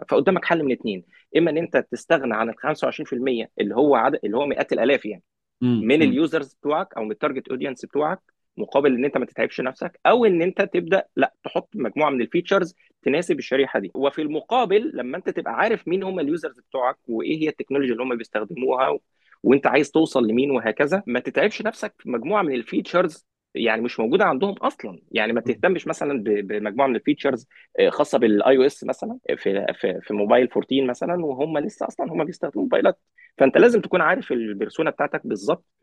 فقدامك 0.10 0.46
حل 0.46 0.64
من 0.64 0.72
اتنين. 0.72 1.04
إما 1.38 1.52
إن 1.52 1.58
أنت 1.58 1.78
تستغنى 1.92 2.36
عن 2.36 2.50
ال 2.50 2.56
25% 2.58 3.50
اللي 3.60 3.76
هو 3.76 3.96
عدد 3.96 4.20
اللي 4.24 4.38
هو 4.38 4.46
مئات 4.46 4.74
الآلاف 4.74 5.06
يعني 5.06 5.24
من 5.62 6.02
ال 6.02 6.10
users 6.10 6.54
بتوعك 6.54 6.94
أو 6.98 7.04
من 7.04 7.12
ال 7.12 7.17
target 7.17 7.48
audience 7.48 7.86
بتوعك 7.86 8.20
مقابل 8.58 8.94
إن 8.96 9.06
أنت 9.06 9.18
ما 9.18 9.26
تتعبش 9.26 9.62
نفسك 9.62 10.00
أو 10.06 10.26
إن 10.26 10.42
أنت 10.42 10.62
تبدأ 10.62 11.04
لأ 11.16 11.34
تحط 11.44 11.70
مجموعة 11.76 12.10
من 12.10 12.22
ال 12.22 12.28
features 12.28 12.76
تناسب 13.04 13.40
الشريحة 13.40 13.80
دي. 13.80 13.92
وفي 13.96 14.22
المقابل 14.22 14.92
لما 14.94 15.18
أنت 15.18 15.30
تبقى 15.30 15.54
عارف 15.54 15.88
مين 15.88 16.04
هم 16.04 16.20
ال 16.20 16.26
users 16.26 16.60
بتوعك 16.60 16.98
وإيه 17.08 17.44
هي 17.44 17.50
التكنولوجيا 17.50 17.94
اللي 17.94 18.04
هم 18.04 18.18
بيستخدموها 18.18 18.90
و... 18.90 19.02
وأنت 19.44 19.68
عايز 19.68 19.92
توصل 19.92 20.28
لمين 20.28 20.52
وهكذا 20.52 21.04
ما 21.08 21.20
تتعبش 21.20 21.62
نفسك 21.62 21.94
في 22.00 22.10
مجموعة 22.10 22.42
من 22.42 22.56
ال 22.56 22.63
features 22.63 23.26
يعني 23.56 23.82
مش 23.82 24.00
موجودة 24.00 24.26
عندهم 24.26 24.54
أصلا. 24.54 25.00
يعني 25.12 25.34
ما 25.34 25.42
تهتمش 25.42 25.88
مثلا 25.88 26.24
ب- 26.24 26.48
بمجموعة 26.48 26.88
من 26.88 26.96
الفيتشرز 26.96 27.48
آه، 27.80 27.90
خاصة 27.90 28.18
بال 28.18 28.58
iOS 28.58 28.84
مثلا 28.84 29.20
في 29.38 29.66
في 29.80 30.00
في 30.02 30.14
موبايل 30.14 30.48
14 30.48 30.86
مثلا 30.86 31.26
وهم 31.26 31.58
لسه 31.58 31.88
أصلا 31.88 32.12
هم 32.14 32.24
بيستخدموا 32.24 32.64
موبايلات. 32.64 33.00
فأنت 33.38 33.58
لازم 33.58 33.82
تكون 33.82 34.02
عارف 34.02 34.32
ال 34.32 34.39
persona 34.39 34.90
بتاعتك 34.90 35.28
بالظبط 35.28 35.66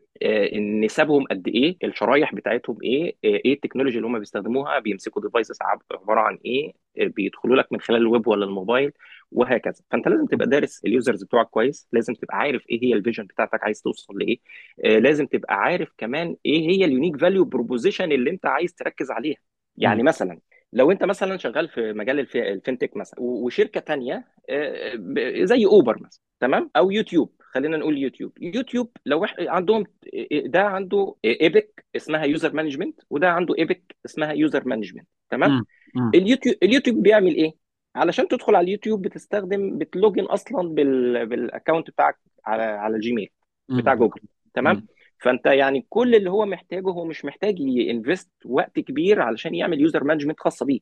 نسبهم 0.85 1.23
قد 1.31 1.47
إيه 1.47 1.77
الشرايح 1.83 2.35
بتاعتهم 2.35 2.77
إيه 2.83 3.15
آه، 3.25 3.27
إيه 3.45 3.53
التكنولوجيا 3.53 3.97
اللي 3.97 4.07
هم 4.07 4.19
بيستخدموها 4.19 4.79
بيمسكوا 4.79 5.21
devices 5.21 5.57
عبارة 5.91 6.19
عن 6.21 6.39
إيه 6.45 6.73
آه، 6.99 7.05
بيدخلوا 7.07 7.55
لك 7.55 7.71
من 7.73 7.79
خلال 7.81 8.01
الويب 8.01 8.27
ولا 8.27 8.45
الموبايل 8.45 8.91
وهكذا. 9.31 9.83
فأنت 9.91 10.07
لازم 10.07 10.25
تبقى 10.25 10.47
دارس 10.47 10.81
ال 10.85 10.91
users 10.91 11.23
بتوعك 11.23 11.47
كويس 11.49 11.87
لازم 11.91 12.13
تبقى 12.13 12.37
عارف 12.37 12.69
إيه 12.69 12.83
هي 12.83 12.93
ال 12.93 12.97
vision 12.97 13.23
بتاعتك 13.25 13.63
عايز 13.63 13.81
توصل 13.81 14.17
لإيه 14.19 14.39
آه، 14.85 14.99
لازم 14.99 15.25
تبقى 15.25 15.55
عارف 15.55 15.89
كمان 15.97 16.35
إيه 16.45 16.69
هي 16.69 16.85
ال 16.85 16.90
unique 16.90 17.17
value 17.17 17.45
proposition 17.45 18.11
اللي 18.11 18.29
أنت 18.29 18.45
عايز 18.45 18.73
تركز 18.73 19.11
عليها. 19.11 19.37
يعني 19.77 20.03
مثلا 20.03 20.39
لو 20.73 20.91
أنت 20.91 21.03
مثلا 21.03 21.37
شغال 21.37 21.69
في 21.69 21.93
مجال 21.93 22.19
ال 22.19 22.24
f- 22.24 22.35
ال 22.35 22.43
fintech 22.43 22.97
مثلا 22.97 23.19
وشركة 23.21 23.79
تانية 23.79 24.27
آه، 24.49 24.95
زي 25.43 25.65
Uber 25.65 25.99
مثلا 26.03 26.21
تمام؟ 26.39 26.71
أو 26.75 26.91
يوتيوب 26.91 27.40
خلينا 27.53 27.77
نقول 27.77 27.97
YouTube. 27.97 28.31
YouTube 28.41 28.89
لو 29.05 29.25
عندهم 29.39 29.83
ده 30.45 30.61
عنده 30.61 31.15
epic 31.25 31.85
اسمها 31.95 32.23
user 32.23 32.53
management 32.53 32.99
وده 33.09 33.29
عنده 33.29 33.55
epic 33.57 33.95
اسمها 34.05 34.31
user 34.31 34.67
management 34.67 35.07
تمام؟ 35.29 35.51
ال 36.15 36.20
YouTube 36.20 36.55
ال 36.63 36.68
YouTube 36.68 37.03
بيعمل 37.03 37.35
إيه؟ 37.35 37.53
علشان 37.95 38.27
تدخل 38.27 38.55
على 38.55 38.65
اليوتيوب 38.65 39.01
بتستخدم 39.01 39.77
بت 39.77 39.90
login 39.90 40.23
أصلا 40.23 40.69
بال 40.69 41.25
بال 41.25 41.39
account 41.39 41.89
بتاعك 41.89 42.17
على 42.45 42.63
على 42.63 42.95
ال 42.95 43.01
Gmail 43.01 43.29
بتاع 43.69 43.93
جوجل 43.93 44.21
تمام؟ 44.53 44.75
م- 44.75 44.87
فأنت 45.19 45.45
يعني 45.45 45.85
كل 45.89 46.15
اللي 46.15 46.29
هو 46.29 46.45
محتاجه 46.45 46.89
هو 46.89 47.05
مش 47.05 47.25
محتاج 47.25 47.59
ي 47.59 47.69
invest 47.69 48.31
وقت 48.45 48.79
كبير 48.79 49.21
علشان 49.21 49.55
يعمل 49.55 49.81
user 49.81 50.03
management 50.03 50.39
خاصه 50.39 50.65
بيه. 50.65 50.79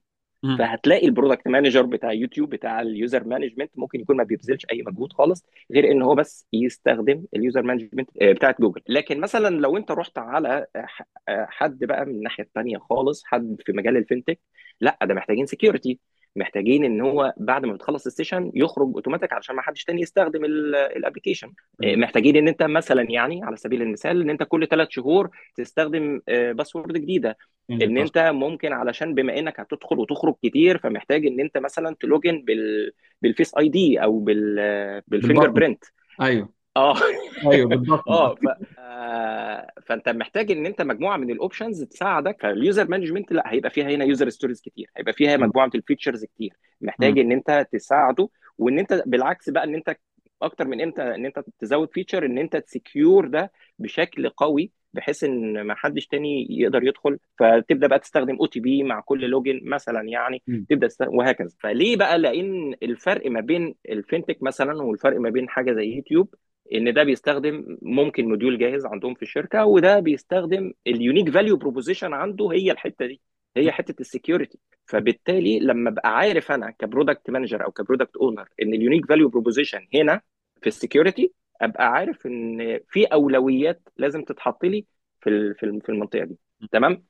فهتلاقي 0.57 1.05
ال 1.05 1.11
product 1.11 1.47
manager 1.47 1.81
بتاع 1.81 2.11
يوتيوب 2.13 2.49
بتاع 2.49 2.81
ال 2.81 2.90
user 2.90 3.23
management 3.23 3.71
ممكن 3.75 3.99
يكون 3.99 4.17
ما 4.17 4.23
بيبذلش 4.23 4.65
أي 4.71 4.83
مجهود 4.87 5.13
خالص 5.13 5.45
غير 5.71 5.91
إن 5.91 6.01
هو 6.01 6.15
بس 6.15 6.47
يستخدم 6.53 7.25
ال 7.35 7.40
user 7.40 7.61
management 7.61 8.09
بتاعت 8.21 8.61
جوجل. 8.61 8.81
لكن 8.89 9.19
مثلا 9.19 9.55
لو 9.55 9.77
أنت 9.77 9.91
رحت 9.91 10.17
على 10.17 10.65
ح- 10.75 11.03
حد 11.29 11.79
بقى 11.83 12.05
من 12.05 12.15
الناحية 12.15 12.43
الثانية 12.43 12.77
خالص 12.77 13.23
حد 13.25 13.57
في 13.65 13.71
مجال 13.71 14.05
ال 14.05 14.09
fintech 14.09 14.35
لأ 14.81 14.97
ده 15.03 15.13
محتاجين 15.13 15.45
security 15.45 15.99
محتاجين 16.35 16.83
إن 16.85 17.01
هو 17.01 17.33
بعد 17.37 17.65
ما 17.65 17.73
بتخلص 17.73 18.05
ال 18.05 18.11
session 18.11 18.51
يخرج 18.53 18.87
أوتوماتيك 18.95 19.33
علشان 19.33 19.55
ما 19.55 19.61
حدش 19.61 19.83
تاني 19.83 20.01
يستخدم 20.01 20.45
ال 20.45 20.54
application 20.54 21.47
م- 21.79 21.99
محتاجين 21.99 22.35
إن 22.35 22.47
أنت 22.47 22.63
مثلا 22.63 23.11
يعني 23.11 23.43
على 23.43 23.57
سبيل 23.57 23.81
المثال 23.81 24.21
إن 24.21 24.29
أنت 24.29 24.43
كل 24.43 24.67
ثلاث 24.67 24.87
شهور 24.91 25.29
تستخدم 25.55 26.21
password 26.27 26.93
جديدة. 26.97 27.37
م- 27.69 27.81
إن 27.81 27.97
أنت 27.97 28.17
ممكن 28.17 28.73
علشان 28.73 29.13
بما 29.15 29.39
إنك 29.39 29.59
هتدخل 29.59 29.99
وتخرج 29.99 30.35
كتير 30.43 30.77
فمحتاج 30.77 31.25
إن 31.25 31.39
أنت 31.39 31.57
مثلا 31.57 31.95
ت 31.99 32.06
login 32.06 32.41
بال 32.41 32.91
بال 33.21 33.57
Face 33.57 33.69
ID 33.69 34.03
أو 34.03 34.19
بال 34.19 34.55
بال 35.07 35.14
finger 35.14 35.33
بال 35.39 35.43
thumb 35.43 35.53
print 35.53 35.83
أيوه. 36.21 36.49
آه. 36.79 36.95
أيوه 37.51 38.01
آه 38.07 38.35
ف... 38.35 38.39
آه، 38.79 39.71
فأنت 39.85 40.09
محتاج 40.09 40.51
إن 40.51 40.65
أنت 40.65 40.81
مجموعة 40.81 41.17
من 41.17 41.31
ال 41.31 41.38
options 41.38 41.83
تساعدك. 41.83 42.37
فال 42.41 42.57
user 42.57 42.87
management 42.89 43.31
لا 43.31 43.43
هيبقى 43.45 43.69
فيها 43.69 43.89
هنا 43.89 44.05
user 44.05 44.29
stories 44.29 44.61
كتير. 44.61 44.89
هيبقى 44.97 45.13
فيها 45.13 45.37
مجموعة 45.37 45.65
من 45.65 45.71
ال 45.75 45.81
features 45.81 46.25
كتير. 46.25 46.53
محتاج 46.81 47.19
إن 47.19 47.31
أنت 47.31 47.67
تساعده. 47.71 48.29
وإن 48.57 48.79
أنت 48.79 49.03
بالعكس 49.05 49.49
بقى 49.49 49.63
إن 49.63 49.75
أنت 49.75 49.95
أكتر 50.41 50.67
من 50.67 50.81
انت 50.81 50.99
إن 50.99 51.25
أنت 51.25 51.43
تزود 51.59 51.89
feature 51.93 52.25
إن 52.25 52.37
أنت 52.37 52.55
ت 52.57 52.67
secure 52.67 53.27
ده 53.27 53.51
بشكل 53.79 54.29
قوي 54.29 54.71
بحيث 54.93 55.23
إن 55.23 55.61
ما 55.61 55.75
حدش 55.75 56.07
تاني 56.07 56.47
يقدر 56.49 56.83
يدخل. 56.83 57.19
فتبدأ 57.39 57.87
بقى 57.87 57.99
تستخدم 57.99 58.35
OTP 58.35 58.83
مع 58.83 58.99
كل 58.99 59.25
login 59.29 59.59
مثلا 59.63 60.01
يعني. 60.09 60.41
م- 60.47 60.63
تبدأ 60.69 60.87
تستخدم 60.87 61.15
وهكذا. 61.15 61.49
فليه 61.59 61.97
بقى؟ 61.97 62.17
لأن 62.19 62.75
الفرق 62.83 63.27
ما 63.31 63.39
بين 63.41 63.75
ال 63.89 63.96
fintech 63.96 64.43
مثلا 64.43 64.81
والفرق 64.81 65.19
ما 65.19 65.29
بين 65.29 65.49
حاجة 65.49 65.73
زي 65.73 65.85
يوتيوب 65.95 66.35
إن 66.73 66.93
ده 66.93 67.03
بيستخدم 67.03 67.77
ممكن 67.81 68.25
module 68.29 68.57
جاهز 68.59 68.85
عندهم 68.85 69.13
في 69.13 69.21
الشركة 69.23 69.65
وده 69.65 69.99
بيستخدم 69.99 70.73
ال 70.87 70.93
unique 70.93 71.29
value 71.29 71.57
proposition 71.57 72.13
عنده 72.13 72.49
هي 72.51 72.71
الحتة 72.71 73.05
دي 73.05 73.21
هي 73.57 73.71
حتة 73.71 74.01
ال 74.01 74.08
security 74.08 74.59
فبالتالي 74.85 75.59
لما 75.59 75.89
ابقى 75.89 76.17
عارف 76.17 76.51
أنا 76.51 76.71
ك 76.71 76.78
product 76.79 77.29
manager 77.29 77.65
أو 77.65 77.71
ك 77.71 77.77
product 77.77 78.15
owner 78.17 78.49
إن 78.61 78.73
ال 78.73 78.78
unique 78.78 79.05
value 79.05 79.29
proposition 79.29 79.87
هنا 79.93 80.21
في 80.61 80.67
ال 80.67 80.75
security 80.75 81.33
أبقى 81.61 81.87
عارف 81.91 82.25
إن 82.25 82.79
في 82.89 83.05
أولويات 83.05 83.81
لازم 83.97 84.23
تتحط 84.23 84.65
لي 84.65 84.85
في 85.21 85.53
في 85.53 85.63
الم- 85.65 85.79
في 85.79 85.89
المنطقة 85.89 86.23
دي 86.25 86.37
تمام. 86.71 87.03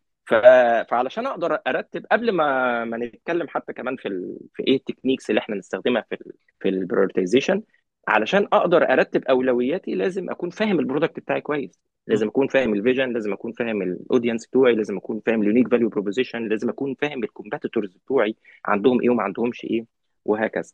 فعلشان 0.90 1.26
أقدر 1.28 1.60
أرتب 1.68 2.06
قبل 2.12 2.32
ما 2.32 2.86
ما 2.86 2.98
نتكلم 2.98 3.48
حتى 3.48 3.74
كمان 3.74 3.96
في. 3.96 4.10
في 4.54 4.64
إيه 4.68 4.76
ال 4.76 4.81
techniques 4.81 5.30
اللي 5.30 5.40
إحنا 5.42 5.56
نستخدمها 5.56 6.06
في 6.10 6.16
ال... 6.16 6.32
في 6.60 6.70
ال 6.70 6.76
prioritization 6.76 7.64
علشان 8.10 8.48
أقدر 8.54 8.94
أرتب 8.94 9.24
أولوياتي 9.24 9.96
لازم 9.96 10.30
أكون 10.30 10.50
فاهم 10.50 10.80
ال 10.80 10.85
product 10.85 11.20
بتاعي 11.20 11.42
كويس. 11.42 11.72
لازم 12.08 12.28
أكون 12.28 12.48
فاهم 12.48 12.74
ال 12.74 12.79
vision 12.79 13.14
لازم 13.14 13.34
أكون 13.34 13.52
فاهم 13.52 13.82
ال 13.82 13.89
audience 13.89 14.48
بتوعي 14.48 14.76
لازم 14.76 14.98
أكون 14.98 15.22
فاهم 15.26 15.42
ال 15.42 15.45
unique 15.45 15.68
value 15.68 15.90
proposition 15.90 16.48
لازم 16.48 16.70
أكون 16.70 16.96
فاهم 17.02 17.24
ال 17.24 17.30
competitors 17.30 17.96
بتوعي 17.96 18.36
عندهم 18.66 19.02
إيه 19.02 19.10
وما 19.10 19.24
عندهمش 19.24 19.64
إيه 19.64 19.86
وهكذا. 20.26 20.72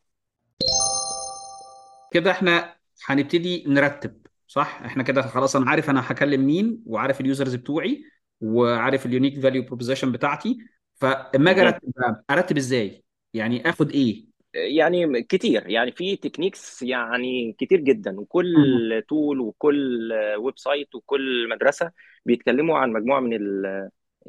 كده 2.11 2.31
إحنا 2.31 2.75
هنبتدي 3.05 3.63
نرتب 3.67 4.17
صح؟ 4.47 4.81
إحنا 4.85 5.03
كده 5.03 5.21
خلاص 5.21 5.55
أنا 5.55 5.69
عارف 5.69 5.89
أنا 5.89 6.11
هكلم 6.11 6.45
مين 6.45 6.83
وعارف 6.85 7.21
ال 7.21 7.27
users 7.27 7.55
بتوعي 7.55 8.03
وعارف 8.41 9.05
ال 9.05 9.10
unique 9.10 9.39
value 9.39 9.63
proposition 9.63 10.11
بتاعتي. 10.11 10.57
فاما 10.95 11.51
أجي. 11.51 11.61
أرتب 11.61 11.93
أرتب 12.29 12.57
إزاي؟ 12.57 13.03
يعني 13.33 13.69
آخد 13.69 13.91
إيه؟ 13.91 14.34
يعني 14.55 15.23
كتير 15.23 15.69
يعني 15.69 15.91
في 15.91 16.15
techniques 16.15 16.81
يعني 16.83 17.55
كتير 17.59 17.79
جدا. 17.79 18.19
وكل 18.19 19.03
tool 19.09 19.39
وكل 19.39 20.13
website 20.37 20.95
وكل 20.95 21.49
مدرسة 21.49 21.91
بيتكلموا 22.25 22.77
عن 22.77 22.91
مجموعة 22.91 23.19
من 23.19 23.61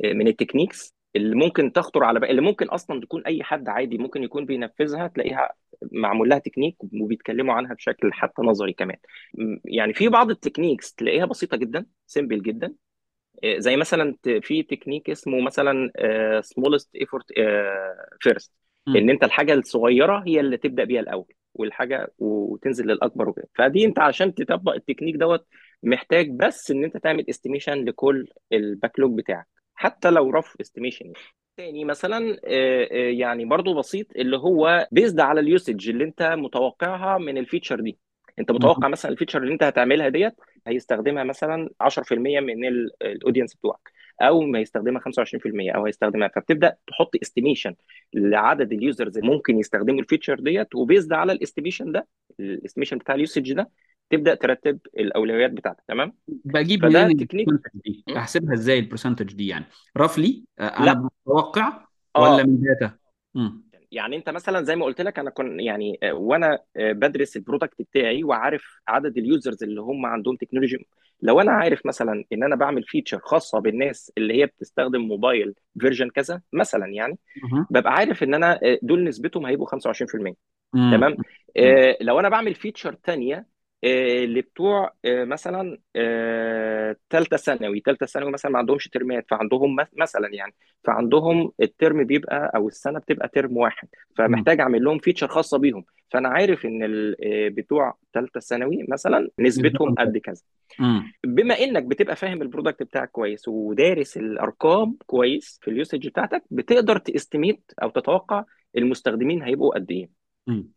من 0.05 0.29
ال 0.29 0.35
techniques 0.35 0.95
اللي 1.17 1.37
ممكن 1.37 1.73
تخطر 1.73 2.05
على 2.05 2.21
بال 2.21 2.31
اللي 2.31 2.41
ممكن 2.43 2.67
أصلا 2.69 3.01
تكون 3.01 3.23
أي 3.27 3.43
حد 3.43 3.69
عادي 3.69 3.99
ممكن 3.99 4.23
يكون 4.23 4.47
بينفذها 4.47 5.07
تلاقيها 5.07 5.53
معمول 5.93 6.29
لها 6.29 6.39
تكنيك 6.39 6.77
وبيتكلموا 7.03 7.55
عنها 7.55 7.75
بشكل 7.75 8.13
حتى 8.13 8.43
نظري 8.43 8.73
كمان. 8.73 8.97
يعني 9.65 9.95
في 9.95 10.09
بعض 10.09 10.31
ال 10.31 10.37
techniques 10.37 10.95
تلاقيها 10.95 11.25
بسيطة 11.25 11.57
جدا 11.57 11.87
simple 12.07 12.43
جدا. 12.43 12.75
آه، 13.45 13.59
زي 13.59 13.77
مثلا 13.77 14.17
في 14.43 14.63
تكنيك 14.63 15.11
اسمه 15.11 15.41
مثلا 15.41 15.93
smallest 16.41 16.97
effort 16.97 17.27
first 18.21 18.53
إن 18.89 19.11
أنت 19.11 19.25
الحاجة 19.25 19.55
الصغيرة 19.55 20.23
هي 20.27 20.41
اللي 20.41 20.57
تبدأ 20.57 20.85
بيها 20.85 21.01
الأول 21.01 21.33
والحاجة 21.55 22.13
وتنزل 22.19 22.87
للأكبر 22.87 23.29
وكده. 23.29 23.49
فدي 23.55 23.85
أنت 23.85 23.99
عشان 23.99 24.35
تطبق 24.35 24.75
التكنيك 24.75 25.17
دوت 25.17 25.47
محتاج 25.83 26.31
بس 26.31 26.71
إن 26.71 26.85
أنت 26.85 26.97
تعمل 26.97 27.25
estimation 27.31 27.85
لكل 27.85 28.29
ال 28.53 28.61
backlog 28.61 29.19
بتاعك 29.19 29.47
حتى 29.75 30.11
لو 30.11 30.31
rough 30.31 30.57
estimation 30.61 31.13
تاني 31.57 31.85
مثلا 31.85 32.41
يعني 33.11 33.45
برضو 33.45 33.75
بسيط 33.75 34.07
اللي 34.17 34.37
هو 34.37 34.89
based 34.93 35.21
على 35.21 35.41
ال 35.41 35.49
usage 35.49 35.89
اللي 35.89 36.05
أنت 36.05 36.23
متوقعها 36.23 37.19
من 37.19 37.39
ال 37.39 37.44
feature 37.44 37.81
دي. 37.81 37.99
أنت. 38.39 38.51
متوقع 38.51 38.89
مثلا 38.89 39.13
ال 39.13 39.17
feature 39.17 39.43
اللي 39.43 39.53
أنت 39.53 39.63
هتعملها 39.63 40.09
ديت 40.09 40.35
هيستخدمها 40.67 41.25
مثلا 41.25 41.71
10% 41.81 42.41
من 42.41 42.65
ال 43.03 43.09
audience 43.09 43.55
بتوعك. 43.55 43.93
أو 44.21 44.41
ما 44.41 44.61
يستخدمها 44.61 45.01
25% 45.01 45.71
أو 45.75 45.87
هيستخدمها. 45.87 46.29
فبتبدأ 46.29 46.77
تحط 46.87 47.17
estimation 47.23 47.75
لعدد 48.15 48.73
ال 48.73 48.81
users 48.81 49.19
اللي 49.19 49.31
ممكن 49.31 49.59
يستخدموا 49.59 50.01
ال 50.01 50.06
feature 50.06 50.41
ديت 50.41 50.75
و 50.75 50.81
based 50.81 51.13
على 51.13 51.33
ال 51.33 51.38
estimation 51.38 51.93
ده 51.93 52.07
ال 52.41 52.46
estimation 52.46 52.99
بتاع 52.99 53.15
ال 53.15 53.21
usage 53.21 53.53
ده 53.53 53.71
تبدأ 54.11 54.35
ترتب 54.35 54.79
الأولويات 54.99 55.51
بتاعتك. 55.51 55.85
تمام؟ 55.89 56.13
بجيب 56.29 56.83
فده 56.89 57.09
تكنيك 57.13 57.49
دي? 57.75 58.05
أحسبها 58.17 58.55
إزاي 58.55 58.79
ال 58.79 58.84
percentage 58.84 59.35
دي 59.35 59.47
يعني؟ 59.49 59.65
roughly 59.99 60.45
أنا 60.61 60.85
لا. 60.85 61.09
متوقع 61.27 61.87
ولا 62.17 62.41
آه 62.41 62.43
من 62.43 62.61
data 62.61 62.97
يعني 63.97 64.17
انت 64.17 64.31
مثلا 64.31 64.63
زي 64.65 64.77
ما 64.77 64.85
قلت 64.85 65.01
لك 65.01 65.19
أنا 65.19 65.31
كنت 65.31 65.61
يعني 65.61 65.99
آه، 66.03 66.13
وأنا 66.13 66.59
آه، 66.77 66.93
بدرس 66.93 67.37
ال 67.37 67.43
product 67.43 67.83
بتاعي 67.83 68.25
وعارف 68.25 68.65
عدد 68.89 69.19
ال 69.19 69.26
users 69.26 69.63
اللي 69.63 69.81
هم 69.81 70.07
عندهم 70.07 70.37
technology 70.37 70.87
لو 71.23 71.41
أنا 71.41 71.53
عارف 71.53 71.87
مثلا 71.87 72.25
إن 72.33 72.43
أنا 72.43 72.57
بعمل 72.57 72.83
feature 72.83 73.19
خاصة 73.19 73.59
بالناس 73.59 74.13
اللي 74.19 74.43
هي 74.43 74.47
بتستخدم 74.47 75.01
موبايل 75.01 75.55
version 75.81 76.11
كذا 76.11 76.41
مثلا 76.53 76.87
يعني 76.87 77.19
ببقى 77.71 77.93
عارف 77.93 78.23
إن 78.23 78.35
أنا 78.35 78.61
آه، 78.63 78.79
دول 78.83 79.05
نسبتهم 79.05 79.47
هيبقوا 79.47 79.67
25% 79.67 80.35
تمام؟ 80.93 81.17
آه، 81.57 81.97
لو 82.01 82.21
أنا 82.21 82.29
بعمل 82.29 82.55
feature 82.55 82.93
تانية 82.93 83.47
اللي 83.87 84.41
بتوع 84.41 84.93
آه، 85.05 85.25
مثلا 85.25 85.79
ثالثه 87.11 87.37
ثانوي. 87.37 87.83
ثالثه 87.87 88.07
ثانوي 88.07 88.31
مثلا 88.31 88.51
ما 88.53 88.59
عندهمش 88.59 88.89
ترمات 88.89 89.27
فعندهم 89.31 89.77
مث- 89.77 89.89
مثلا 89.97 90.29
يعني 90.35 90.55
فعندهم 90.85 91.53
الترم 91.63 92.05
بيبقى 92.05 92.53
أو 92.57 92.69
السنة 92.69 92.99
بتبقى 92.99 93.29
ترم 93.29 93.57
واحد 93.57 93.89
فمحتاج 94.17 94.61
أعمل 94.61 94.85
لهم 94.85 94.99
feature 94.99 95.29
خاصه 95.29 95.59
بيهم. 95.59 95.85
فأنا 96.11 96.29
عارف 96.29 96.65
إن 96.67 96.83
آه، 97.25 97.49
بتوع 97.49 97.97
ثالثه 98.15 98.41
ثانوي 98.41 98.87
مثلا 98.89 99.29
نسبتهم 99.39 99.95
قد 99.95 100.19
كذا. 100.19 100.43
بما 101.25 101.55
إنك 101.59 101.83
بتبقى 101.83 102.17
فاهم 102.17 102.43
ال 102.43 102.48
product 102.48 102.83
بتاعك 102.83 103.11
كويس 103.11 103.49
ودارس 103.49 104.17
الأرقام 104.17 104.97
كويس 105.07 105.59
في 105.63 105.71
ال 105.71 105.77
usage 105.77 106.09
بتاعتك 106.09 106.43
بتقدر 106.51 106.99
ت 106.99 107.07
estimate 107.07 107.73
أو 107.83 107.91
تتوقع 107.91 108.45
المستخدمين 108.77 109.43
هيبقوا 109.43 109.75
قد 109.75 109.91
إيه. 109.91 110.11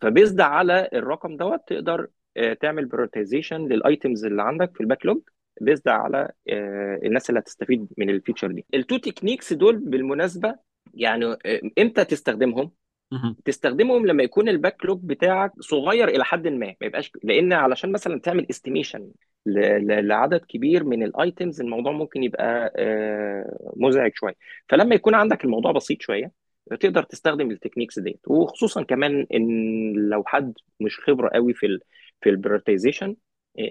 ف 0.01 0.08
based 0.08 0.41
على 0.41 0.89
الرقم 0.93 1.37
دوت 1.37 1.59
تقدر 1.67 2.01
آه، 2.01 2.07
تعمل 2.61 2.85
prioritization 2.85 3.67
لل 3.67 3.84
items 3.84 4.25
اللي 4.25 4.43
عندك 4.43 4.71
في 4.73 4.81
ال 4.81 5.05
backlog 5.05 5.21
based 5.61 5.87
على 5.87 6.31
آه، 6.49 6.99
الناس 7.03 7.29
اللي 7.29 7.39
هتستفيد 7.39 7.87
من 7.97 8.09
ال 8.09 8.14
feature 8.15 8.51
دي. 8.51 8.65
ال 8.73 8.79
two 8.79 8.97
techniques 8.97 9.53
دول 9.53 9.77
بالمناسبة 9.77 10.55
يعني 10.93 11.25
آه، 11.25 11.61
إمتى 11.79 12.05
تستخدمهم؟ 12.05 12.71
تستخدمهم 13.45 14.05
لما 14.07 14.23
يكون 14.23 14.49
ال 14.49 14.85
backlog 14.85 14.99
بتاعك 15.03 15.51
صغير 15.59 16.07
إلى 16.07 16.25
حد 16.25 16.47
ما. 16.47 16.75
ما 16.81 16.87
يبقاش 16.87 17.11
لأن 17.23 17.53
علشان 17.53 17.91
مثلا 17.91 18.19
تعمل 18.19 18.45
estimation 18.49 19.11
لعدد 19.45 20.45
كبير 20.45 20.83
من 20.83 21.03
ال 21.03 21.13
items 21.13 21.61
الموضوع 21.61 21.91
ممكن 21.91 22.23
يبقى 22.23 22.73
آه، 22.75 23.73
مزعج 23.75 24.11
شوية. 24.15 24.35
فلما 24.69 24.95
يكون 24.95 25.15
عندك 25.15 25.45
الموضوع 25.45 25.71
بسيط 25.71 26.01
شوية 26.01 26.31
تقدر 26.79 27.03
تستخدم 27.03 27.51
ال 27.51 27.56
techniques 27.56 27.99
ديت. 27.99 28.19
وخصوصا 28.27 28.83
كمان 28.83 29.27
إن 29.33 29.93
لو 29.93 30.23
حد 30.25 30.53
مش 30.79 30.99
خبرة 30.99 31.29
قوي 31.29 31.53
في 31.53 31.79
في 32.21 32.29
ال 32.29 32.35
prioritization 32.35 33.15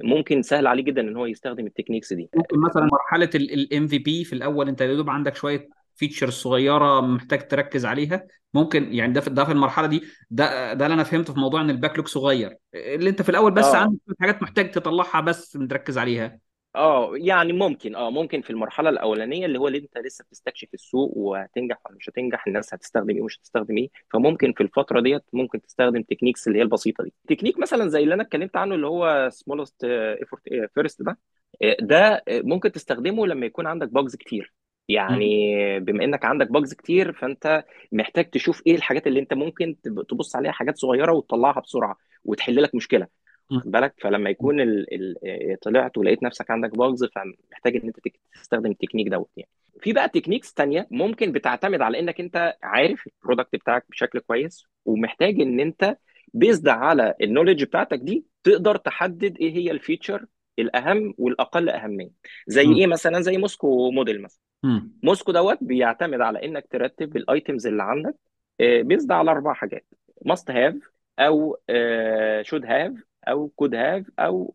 ممكن 0.04 0.42
سهل 0.42 0.66
عليه 0.66 0.82
جدا 0.82 1.00
إن 1.00 1.16
هو 1.16 1.26
يستخدم 1.26 1.66
ال 1.66 1.71
techniques 1.71 2.12
دي. 2.12 2.30
ممكن 2.36 2.58
مثلا 2.60 2.88
مرحلة 2.92 3.30
ال 3.34 3.86
MVP 3.86 4.24
في 4.24 4.32
الأول 4.32 4.68
أنت 4.68 4.80
يا 4.80 4.94
دوب 4.94 5.10
عندك 5.10 5.36
شوية 5.36 5.68
feature 5.94 6.30
صغيرة 6.30 7.00
محتاج 7.00 7.48
تركز 7.48 7.86
عليها. 7.86 8.26
ممكن 8.54 8.92
يعني 8.92 9.12
ده 9.12 9.20
في 9.20 9.30
ده 9.30 9.44
في 9.44 9.52
المرحلة 9.52 9.86
دي 9.86 10.02
ده 10.30 10.72
ده 10.72 10.86
اللي 10.86 10.94
أنا 10.94 11.02
فهمته 11.02 11.32
في 11.32 11.40
موضوع 11.40 11.60
إن 11.60 11.70
ال 11.70 11.96
backlog 11.96 12.06
صغير. 12.06 12.56
اللي 12.74 13.10
أنت 13.10 13.22
في 13.22 13.28
الأول 13.28 13.52
بس 13.52 13.64
آه. 13.64 13.76
عندك 13.76 14.00
حاجات 14.20 14.42
محتاج 14.42 14.70
تطلعها 14.70 15.20
بس 15.20 15.52
تركز 15.52 15.98
عليها. 15.98 16.38
آه 16.78 17.12
يعني 17.16 17.52
ممكن 17.52 17.94
آه 17.96 18.10
ممكن 18.10 18.42
في 18.42 18.50
المرحلة 18.50 18.90
الأولانية 18.90 19.46
اللي 19.46 19.58
هو 19.58 19.68
اللي 19.68 19.78
أنت 19.78 19.98
لسه 19.98 20.24
بتستكشف 20.24 20.68
السوق 20.74 21.12
وهتنجح 21.16 21.78
ولا 21.86 21.96
مش 21.96 22.08
هتنجح 22.08 22.46
الناس 22.46 22.74
هتستخدم 22.74 23.10
إيه 23.10 23.22
ومش 23.22 23.38
هتستخدم 23.38 23.76
إيه. 23.78 23.90
فممكن 24.12 24.52
في 24.52 24.62
الفترة 24.62 25.00
ديت 25.00 25.22
ممكن 25.32 25.60
تستخدم 25.62 26.02
techniques 26.02 26.48
اللي 26.48 26.58
هي 26.58 26.62
البسيطة 26.62 27.04
دي. 27.04 27.14
تكنيك 27.28 27.58
مثلا 27.58 27.88
زي 27.88 28.02
اللي 28.02 28.14
أنا 28.14 28.22
اتكلمت 28.22 28.56
عنه 28.56 28.74
اللي 28.74 28.86
هو 28.86 29.28
smallest 29.32 29.84
effort 29.84 30.42
first 30.74 31.02
ده 31.02 31.18
آه، 31.62 31.76
ده 31.80 32.24
آه، 32.28 32.40
ممكن 32.44 32.72
تستخدمه 32.72 33.26
لما 33.26 33.46
يكون 33.46 33.66
عندك 33.66 33.88
bugs 33.88 34.16
كتير. 34.16 34.54
يعني 34.88 35.80
بما 35.80 36.04
إنك 36.04 36.24
عندك 36.24 36.50
bugs 36.52 36.74
كتير 36.74 37.12
فأنت 37.12 37.64
محتاج 37.92 38.30
تشوف 38.30 38.62
إيه 38.66 38.74
الحاجات 38.76 39.06
اللي 39.06 39.20
أنت 39.20 39.34
ممكن 39.34 39.76
تب- 39.82 40.02
تبص 40.08 40.36
عليها 40.36 40.52
حاجات 40.52 40.78
صغيرة 40.78 41.12
وتطلعها 41.12 41.60
بسرعة 41.60 41.96
وتحل 42.24 42.62
لك 42.62 42.74
مشكلة. 42.74 43.06
واخد 43.52 43.70
بالك؟ 43.70 43.94
فلما 43.98 44.30
يكون 44.30 44.60
ال... 44.60 44.94
ال... 44.94 45.14
آه، 45.24 45.56
طلعت 45.62 45.98
ولقيت 45.98 46.22
نفسك 46.22 46.50
عندك 46.50 46.76
bugs 46.78 47.04
فمحتاج 47.04 47.76
إن 47.76 47.82
أنت 47.86 47.96
تك- 48.00 48.20
تستخدم 48.34 48.70
التكنيك 48.70 49.08
دوت 49.08 49.30
يعني. 49.36 49.50
في 49.80 49.92
بقى 49.92 50.08
techniques 50.08 50.54
تانية 50.54 50.86
ممكن 50.90 51.32
بتعتمد 51.32 51.80
على 51.82 51.98
إنك 51.98 52.20
أنت 52.20 52.54
عارف 52.62 53.06
ال 53.06 53.13
product 53.13 53.56
بتاعك 53.56 53.84
بشكل 53.90 54.18
كويس 54.18 54.64
ومحتاج 54.84 55.40
إن 55.40 55.60
أنت 55.60 55.96
based 56.34 56.68
على 56.68 57.14
ال 57.22 57.27
knowledge 57.27 57.64
بتاعتك 57.64 57.98
دي 57.98 58.24
تقدر 58.42 58.76
تحدد 58.76 59.36
إيه 59.40 59.54
هي 59.56 59.70
ال 59.70 59.77
feature 59.77 60.26
الأهم 60.58 61.14
والأقل 61.18 61.68
أهمية. 61.68 62.10
زي 62.46 62.72
إيه 62.72 62.86
مثلا؟ 62.86 63.20
زي 63.20 63.36
MoSCoW 63.36 63.90
model 63.90 64.22
مثلا. 64.22 64.40
MoSCoW 65.02 65.32
دوت 65.32 65.58
بيعتمد 65.60 66.20
على 66.20 66.44
إنك 66.44 66.66
ترتب 66.70 67.16
ال 67.16 67.25
items 67.25 67.66
اللي 67.66 67.82
عندك 67.82 68.14
based 68.60 69.12
على 69.12 69.30
أربع 69.30 69.52
حاجات 69.52 69.86
must 70.24 70.50
have 70.50 70.74
أو 71.18 71.58
should 72.42 72.64
have 72.66 72.92
أو 73.28 73.48
could 73.48 73.74
have 73.74 74.06
أو 74.18 74.54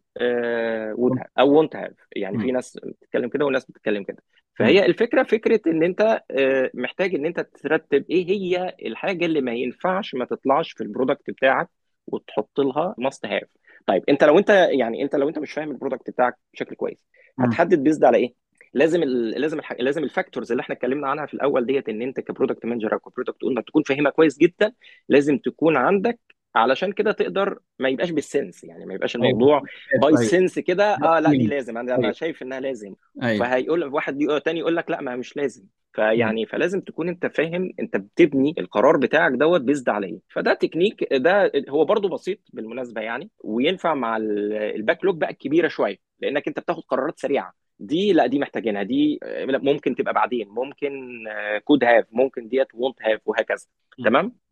would 0.97 1.17
have 1.19 1.27
أو 1.39 1.51
won't 1.53 1.75
have 1.75 1.91
يعني 2.15 2.39
في 2.39 2.51
ناس 2.51 2.79
بتتكلم 2.83 3.29
كده 3.29 3.45
وناس 3.45 3.65
بتتكلم 3.65 4.03
كده. 4.03 4.23
فهي 4.55 4.85
الفكرة 4.85 5.23
فكرة 5.23 5.61
إن 5.67 5.83
أنت 5.83 6.21
آه، 6.31 6.71
محتاج 6.73 7.15
إن 7.15 7.25
أنت 7.25 7.39
ترتب 7.39 8.05
إيه 8.09 8.29
هي 8.29 8.75
الحاجة 8.85 9.25
اللي 9.25 9.41
ما 9.41 9.51
ينفعش 9.53 10.15
ما 10.15 10.25
تطلعش 10.25 10.71
في 10.71 10.81
ال 10.83 10.89
product 10.89 11.29
بتاعك 11.29 11.69
وتحط 12.07 12.59
لها 12.59 12.95
must 12.97 13.25
have 13.25 13.47
طيب 13.87 14.03
أنت 14.09 14.23
لو 14.23 14.37
أنت 14.39 14.49
يعني 14.49 15.03
أنت 15.03 15.15
لو 15.15 15.29
أنت 15.29 15.39
مش 15.39 15.51
فاهم 15.51 15.71
ال 15.71 15.76
product 15.76 16.09
بتاعك 16.09 16.37
بشكل 16.53 16.75
كويس 16.75 16.97
هتحدد 17.39 17.83
based 17.83 18.03
على 18.03 18.17
إيه؟ 18.17 18.33
لازم 18.73 19.03
ال 19.03 19.29
لازم 19.41 19.59
الح... 19.59 19.73
لازم 19.79 20.03
ال 20.03 20.09
factors 20.09 20.51
اللي 20.51 20.61
إحنا 20.61 20.75
اتكلمنا 20.75 21.07
عنها 21.07 21.25
في 21.25 21.33
الأول 21.33 21.65
ديت 21.65 21.89
إن 21.89 22.01
أنت 22.01 22.19
ك 22.19 22.25
product 22.25 22.65
manager 22.65 22.93
أو 22.93 22.99
ك 22.99 23.05
product 23.05 23.43
owner 23.43 23.61
تكون 23.61 23.83
فاهمها 23.83 24.11
كويس 24.11 24.37
جدا 24.37 24.73
لازم 25.09 25.37
تكون 25.37 25.77
عندك 25.77 26.19
علشان 26.55 26.91
كده 26.91 27.11
تقدر 27.11 27.59
ما 27.79 27.89
يبقاش 27.89 28.09
بال 28.11 28.26
sense 28.26 28.63
يعني 28.63 28.85
ما 28.85 28.93
يبقاش 28.93 29.15
الموضوع 29.15 29.59
by 30.01 30.09
أيوة. 30.09 30.23
sense 30.23 30.59
كده 30.59 30.93
آه 30.93 31.19
لا 31.19 31.29
دي 31.29 31.37
أيوة. 31.37 31.49
لازم. 31.49 31.77
أنا 31.77 31.95
أيوة. 31.97 32.11
شايف 32.11 32.41
إنها 32.43 32.59
لازم. 32.59 32.95
أيوه. 33.23 33.39
فهيقول 33.49 33.83
واحد 33.83 34.17
تاني 34.45 34.59
يقول 34.59 34.75
لك 34.75 34.91
لا 34.91 35.01
ما 35.01 35.15
مش 35.15 35.37
لازم. 35.37 35.63
فيعني 35.93 36.45
فلازم 36.45 36.81
تكون 36.81 37.09
أنت 37.09 37.25
فاهم 37.25 37.71
أنت 37.79 37.97
بتبني 37.97 38.55
القرار 38.57 38.97
بتاعك 38.97 39.31
دوت 39.31 39.61
based 39.61 39.89
على 39.89 40.07
إيه 40.07 40.19
فده 40.29 40.53
تكنيك 40.53 41.13
ده 41.13 41.51
هو 41.69 41.85
برضو 41.85 42.07
بسيط 42.07 42.39
بالمناسبة 42.53 43.01
يعني 43.01 43.29
وينفع 43.43 43.93
مع 43.93 44.17
ال- 44.17 44.53
ال 44.53 45.05
backlog 45.05 45.17
بقى 45.17 45.29
الكبيرة 45.29 45.67
شوية 45.67 45.97
لأنك 46.19 46.47
أنت 46.47 46.59
بتاخد 46.59 46.83
قرارات 46.83 47.19
سريعة. 47.19 47.53
دي 47.79 48.13
لا 48.13 48.27
دي 48.27 48.39
محتاجينها. 48.39 48.83
دي 48.83 49.19
آه، 49.23 49.45
ممكن 49.45 49.95
تبقى 49.95 50.13
بعدين. 50.13 50.47
ممكن 50.49 51.23
could 51.63 51.83
have 51.83 52.05
ممكن 52.11 52.47
ديت 52.47 52.67
won't 52.73 53.01
have 53.01 53.19
وهكذا. 53.25 53.65
تمام؟ 54.05 54.25
آه، 54.25 54.42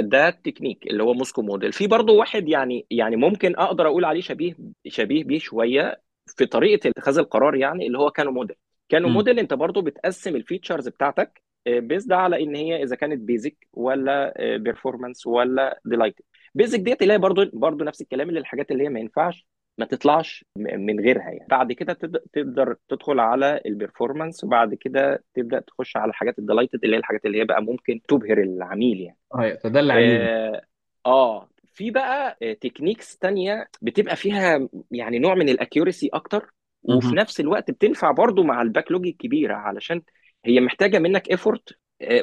ده 0.00 0.28
التكنيك 0.28 0.86
اللي 0.86 1.02
هو 1.02 1.14
MoSCoW 1.14 1.42
model. 1.42 1.72
في 1.72 1.86
برضو 1.86 2.16
واحد 2.16 2.48
يعني 2.48 2.86
يعني 2.90 3.16
ممكن 3.16 3.56
أقدر 3.56 3.86
أقول 3.86 4.04
عليه 4.04 4.20
شبيه 4.20 4.54
شبيه 4.88 5.24
بيه 5.24 5.38
شوية 5.38 6.02
في 6.36 6.46
طريقة 6.46 6.88
اتخاذ 6.90 7.18
القرار 7.18 7.54
يعني 7.54 7.86
اللي 7.86 7.98
هو 7.98 8.10
Kano 8.10 8.32
model. 8.32 8.56
Kano 8.88 9.10
م. 9.10 9.12
موديل 9.12 9.38
أنت 9.38 9.54
برضو 9.54 9.82
بتقسم 9.82 10.36
ال 10.36 10.42
features 10.42 10.88
بتاعتك 10.88 11.42
based 11.66 12.12
على 12.12 12.42
إن 12.42 12.54
هي 12.56 12.82
إذا 12.82 12.96
كانت 12.96 13.20
basic 13.20 13.68
ولا 13.72 14.34
performance 14.56 15.26
ولا 15.26 15.80
delight 15.84 16.20
basic 16.54 16.80
ديت 16.80 17.02
اللي 17.02 17.12
هي 17.12 17.18
برضو 17.18 17.50
برضو 17.52 17.84
نفس 17.84 18.00
الكلام 18.02 18.28
اللي 18.28 18.40
الحاجات 18.40 18.70
اللي 18.70 18.84
هي 18.84 18.88
ما 18.88 19.00
ينفعش. 19.00 19.46
ما 19.78 19.86
تطلعش 19.86 20.44
من 20.56 21.00
غيرها 21.00 21.30
يعني. 21.30 21.46
بعد 21.50 21.72
كده 21.72 21.92
تقدر 22.32 22.76
تدخل 22.88 23.20
على 23.20 23.60
ال 23.66 23.73
performance 23.73 24.44
وبعد 24.44 24.74
كده 24.74 25.24
تبدأ 25.34 25.60
تخش 25.60 25.96
على 25.96 26.10
الحاجات 26.10 26.38
ال 26.38 26.43
delighted 26.43 26.84
اللي 26.84 26.96
هي 26.96 27.00
الحاجات 27.00 27.26
اللي 27.26 27.40
هي 27.40 27.44
بقى 27.44 27.62
ممكن 27.62 28.00
تبهر 28.08 28.38
العميل 28.38 29.00
يعني. 29.00 29.18
أيوه 29.38 29.56
فده 29.56 29.80
اللي 29.80 29.92
عايزه 29.92 30.16
آه 30.16 30.62
آه، 31.06 31.48
في 31.74 31.90
بقى 31.90 32.38
techniques 32.60 33.18
تانية 33.18 33.68
بتبقى 33.82 34.16
فيها 34.16 34.68
يعني 34.90 35.18
نوع 35.18 35.34
من 35.34 35.48
ال 35.48 35.55
accuracy 35.55 36.08
أكتر 36.12 36.54
وفي. 36.82 37.14
نفس 37.14 37.40
الوقت 37.40 37.70
بتنفع 37.70 38.10
برضو 38.10 38.42
مع 38.42 38.62
ال 38.62 38.92
backlog 38.92 39.06
الكبيرة 39.06 39.54
علشان 39.54 40.02
هي 40.44 40.60
محتاجة 40.60 40.98
منك 40.98 41.30
effort 41.30 41.74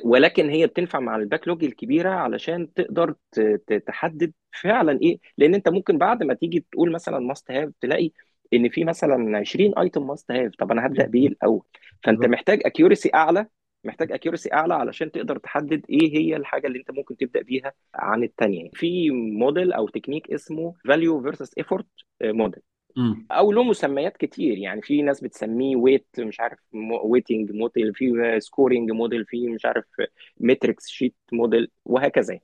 ولكن 0.03 0.49
هي 0.49 0.67
بتنفع 0.67 0.99
مع 0.99 1.15
ال 1.15 1.47
backlog 1.47 1.63
الكبيرة 1.63 2.09
علشان 2.09 2.73
تقدر 2.73 3.15
تحدد 3.87 4.33
فعلا 4.61 4.99
إيه. 5.01 5.19
لأن 5.37 5.55
أنت 5.55 5.69
ممكن 5.69 5.97
بعد 5.97 6.23
ما 6.23 6.33
تيجي 6.33 6.65
تقول 6.71 6.91
مثلا 6.91 7.19
must 7.19 7.51
have 7.51 7.69
تلاقي 7.81 8.11
إن 8.53 8.69
في 8.69 8.83
مثلا 8.83 9.37
20 9.37 9.77
item 9.77 10.07
must 10.07 10.31
have 10.31 10.51
طب 10.59 10.71
أنا 10.71 10.85
هبدأ 10.85 11.05
بإيه 11.07 11.27
الأول؟ 11.27 11.63
فأنت. 12.03 12.25
محتاج 12.25 12.61
accuracy 12.65 13.11
أعلى 13.13 13.45
محتاج 13.83 14.11
accuracy 14.11 14.53
أعلى 14.53 14.73
علشان 14.73 15.11
تقدر 15.11 15.37
تحدد 15.37 15.85
إيه 15.89 16.17
هي 16.17 16.35
الحاجة 16.35 16.67
اللي 16.67 16.79
أنت 16.79 16.91
ممكن 16.91 17.17
تبدأ 17.17 17.41
بيها 17.41 17.73
عن 17.95 18.23
الثانية 18.23 18.69
في 18.73 19.09
موديل 19.11 19.73
أو 19.73 19.87
تكنيك 19.87 20.31
اسمه 20.31 20.73
value 20.87 21.21
versus 21.21 21.57
effort 21.57 21.87
model 22.23 22.61
مم. 22.97 23.27
أو 23.31 23.51
له 23.51 23.63
مسميات 23.63 24.17
كتير 24.17 24.57
يعني 24.57 24.81
في 24.81 25.01
ناس 25.01 25.21
بتسميه 25.21 25.75
weight 25.75 26.07
مش 26.19 26.39
عارف 26.39 26.59
weighting 27.03 27.51
model 27.51 27.93
في 27.93 28.37
scoring 28.39 28.91
model 28.91 29.25
في 29.25 29.47
مش 29.47 29.65
عارف 29.65 29.85
matrix 30.39 30.87
sheet 30.87 31.15
model 31.31 31.71
وهكذا. 31.85 32.39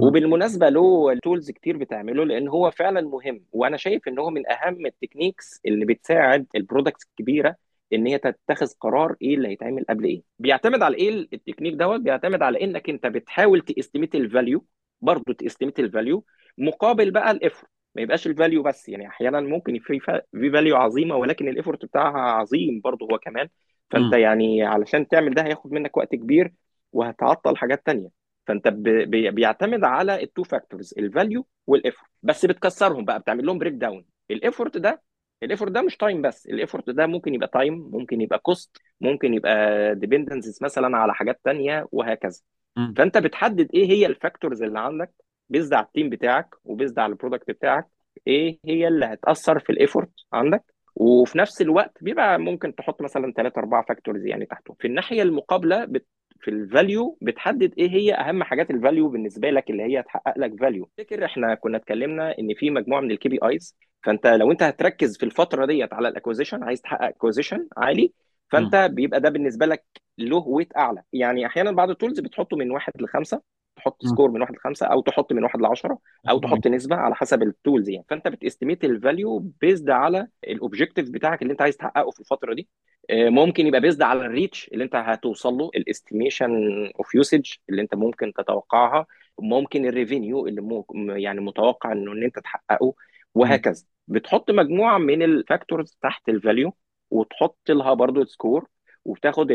وبالمناسبة 0.00 0.68
له 0.68 1.14
tools 1.22 1.50
كتير 1.50 1.76
بتعمله 1.76 2.24
لأن 2.24 2.48
هو 2.48 2.70
فعلا 2.70 3.00
مهم. 3.00 3.44
وأنا 3.52 3.76
شايف 3.76 4.08
إن 4.08 4.18
هو 4.18 4.30
من 4.30 4.42
أهم 4.50 4.86
ال 4.86 4.93
techniques 4.93 5.60
اللي 5.66 5.84
بتساعد 5.84 6.46
ال 6.54 6.60
products 6.60 7.06
الكبيرة 7.10 7.56
إن 7.92 8.06
هي 8.06 8.18
تتخذ 8.18 8.66
قرار 8.80 9.16
إيه 9.22 9.34
اللي 9.34 9.48
هيتعمل 9.48 9.84
قبل 9.88 10.04
إيه. 10.04 10.22
بيعتمد 10.38 10.82
على 10.82 10.96
إيه 10.96 11.28
التكنيك 11.32 11.74
دوت؟ 11.74 12.00
بيعتمد 12.00 12.42
على 12.42 12.64
إنك 12.64 12.90
أنت 12.90 13.06
بتحاول 13.06 13.60
ت 13.60 13.66
estimate 13.66 14.14
ال 14.14 14.22
value 14.22 14.64
برضه 15.00 15.32
ت 15.34 15.39
estimate 15.39 15.78
ال 15.80 15.87
value 15.87 16.24
مقابل 16.58 17.10
بقى 17.10 17.30
ال 17.30 17.36
effort 17.36 17.70
ما 17.98 18.02
يبقاش 18.02 18.26
ال 18.26 18.32
value 18.32 18.62
بس. 18.62 18.88
يعني 18.88 19.08
أحيانا 19.08 19.40
ممكن 19.40 19.78
في 19.78 20.00
في 20.32 20.50
value 20.50 20.76
عظيمة 20.76 21.16
ولكن 21.16 21.48
ال 21.48 21.53
effort 21.53 21.84
بتاعها 21.84 22.18
عظيم 22.18 22.80
برضه 22.80 23.06
هو 23.12 23.18
كمان. 23.18 23.48
فأنت 23.90 24.14
مم. 24.14 24.20
يعني 24.20 24.62
علشان 24.62 25.08
تعمل 25.08 25.34
ده 25.34 25.42
هياخد 25.42 25.72
منك 25.72 25.96
وقت 25.96 26.14
كبير 26.14 26.52
وهتعطل 26.92 27.56
حاجات 27.56 27.86
تانية. 27.86 28.08
فأنت 28.46 28.68
بي- 28.68 29.30
بيعتمد 29.30 29.84
على 29.84 30.22
ال 30.22 30.27
two 30.27 30.42
factors 30.42 30.94
ال 30.98 31.06
value 31.06 31.46
وال 31.66 31.77
effort 31.77 32.10
بس 32.22 32.46
بتكسرهم 32.46 33.04
بقى 33.04 33.18
بتعمل 33.20 33.46
لهم 33.46 33.58
breakdown 33.58 34.04
ال 34.30 34.37
effort 34.37 34.76
ده 34.76 35.02
ال 35.42 35.46
effort 35.46 35.72
ده 35.72 35.82
مش 35.82 35.96
time 35.96 36.22
بس. 36.22 36.46
ال 36.46 36.52
effort 36.52 36.90
ده 36.90 37.06
ممكن 37.06 37.34
يبقى 37.34 37.48
time 37.48 37.74
ممكن 37.92 38.20
يبقى 38.20 38.38
cost 38.38 38.76
ممكن 39.00 39.34
يبقى 39.34 39.94
dependencies 39.94 40.58
مثلا 40.62 40.96
على 40.96 41.14
حاجات 41.14 41.40
تانية 41.44 41.86
وهكذا. 41.92 42.40
مم. 42.76 42.94
فأنت 42.96 43.18
بتحدد 43.18 43.68
إيه 43.74 43.86
هي 43.90 44.06
ال 44.06 44.13
factors 44.13 44.62
اللي 44.62 44.80
عندك. 44.80 45.27
based 45.50 45.74
على 45.74 45.86
ال 45.86 45.91
team 45.91 46.10
بتاعك 46.10 46.54
و 46.64 46.70
based 46.70 46.98
على 46.98 47.10
ال 47.10 47.15
product 47.15 47.50
بتاعك 47.50 47.86
إيه 48.26 48.58
هي 48.64 48.88
اللي 48.88 49.06
هتأثر 49.06 49.58
في 49.58 49.70
ال 49.70 49.76
effort 49.76 50.10
عندك؟ 50.32 50.64
وفي 50.96 51.38
نفس 51.38 51.62
الوقت 51.62 51.98
بيبقى 52.04 52.38
ممكن 52.38 52.74
تحط 52.74 53.02
مثلا 53.02 53.32
ثلاثة 53.36 53.58
أربعة 53.58 53.84
factors 53.88 54.26
يعني 54.26 54.46
تحته 54.46 54.76
في 54.80 54.86
الناحية 54.86 55.22
المقابلة 55.22 55.84
بت 55.84 56.06
في 56.40 56.50
ال 56.50 56.61
value 56.61 57.18
بتحدد 57.22 57.74
إيه 57.78 57.90
هي 57.90 58.14
أهم 58.14 58.42
حاجات 58.42 58.70
ال 58.70 58.76
value 58.76 59.08
بالنسبة 59.08 59.50
لك 59.50 59.70
اللي 59.70 59.82
هي 59.82 60.02
تحقق 60.02 60.38
لك 60.38 60.60
value 60.60 60.90
فاكر 60.98 61.24
إحنا 61.24 61.54
كنا 61.54 61.76
اتكلمنا 61.76 62.38
إن 62.38 62.54
في 62.54 62.70
مجموعة 62.70 63.00
من 63.00 63.10
ال 63.10 63.28
KPIs 63.28 63.76
فأنت 64.02 64.26
لو 64.26 64.52
أنت 64.52 64.62
هتركز 64.62 65.18
في 65.18 65.22
الفترة 65.26 65.66
ديت 65.66 65.92
على 65.92 66.08
ال 66.08 66.12
acquisition 66.12 66.62
عايز 66.64 66.80
تحقق 66.80 67.02
acquisition 67.04 67.68
عالي 67.76 68.12
فأنت 68.50 68.76
مم. 68.76 68.94
بيبقى 68.94 69.20
ده 69.20 69.28
بالنسبة 69.30 69.66
لك 69.66 69.84
له 70.18 70.36
weight 70.48 70.76
أعلى. 70.76 71.02
يعني 71.12 71.46
أحيانا 71.46 71.70
بعض 71.72 71.90
ال 71.90 71.95
tools 71.95 72.20
بتحطه 72.20 72.56
من 72.56 72.70
واحد 72.70 72.92
لخمسة 73.02 73.42
تحط. 73.90 74.06
score 74.06 74.30
من 74.30 74.40
واحد 74.40 74.54
لخمسة 74.54 74.86
أو 74.86 75.00
تحط 75.00 75.32
من 75.32 75.42
واحد 75.42 75.60
لعشرة 75.60 75.98
أو 76.30 76.38
تحط 76.38 76.66
نسبة 76.66 76.96
على 76.96 77.14
حسب 77.14 77.42
ال 77.42 77.50
tools 77.50 77.88
يعني 77.88 78.04
فأنت 78.08 78.28
بت 78.28 78.39
estimate 78.39 78.84
ال 78.84 78.93
value 78.93 79.38
based 79.60 79.90
على 79.90 80.26
ال 80.44 80.51
objective 80.51 81.10
بتاعك 81.10 81.42
اللي 81.42 81.52
أنت 81.52 81.62
عايز 81.62 81.76
تحققه 81.76 82.10
في 82.10 82.20
الفترة 82.20 82.54
دي 82.54 82.68
آه، 83.10 83.28
ممكن 83.28 83.66
يبقى 83.66 83.80
based 83.80 84.02
على 84.02 84.20
ال 84.20 84.28
reach 84.28 84.68
اللي 84.72 84.84
أنت 84.84 84.96
هتوصل 84.96 85.54
له 85.54 85.70
ال 85.76 85.83
estimation 85.83 86.50
of 86.98 87.14
usage 87.14 87.52
اللي 87.70 87.82
أنت 87.82 87.94
ممكن 87.94 88.32
تتوقعها 88.32 89.06
ممكن 89.40 89.86
ال 89.86 89.93
revenue 89.93 90.46
اللي 90.46 90.60
مو 90.60 90.86
يعني 91.08 91.40
متوقع 91.40 91.92
إنه 91.92 92.12
إن 92.12 92.22
أنت 92.22 92.38
تحققه. 92.38 92.94
وهكذا 93.34 93.84
بتحط 94.08 94.50
مجموعة 94.50 94.98
من 94.98 95.22
ال 95.22 95.32
factors 95.32 95.98
تحت 96.02 96.28
ال 96.28 96.36
value 96.36 96.74
وتحط 97.10 97.58
لها 97.70 97.94
برضو 97.94 98.24
score 98.24 98.66
وبتاخد 99.04 99.50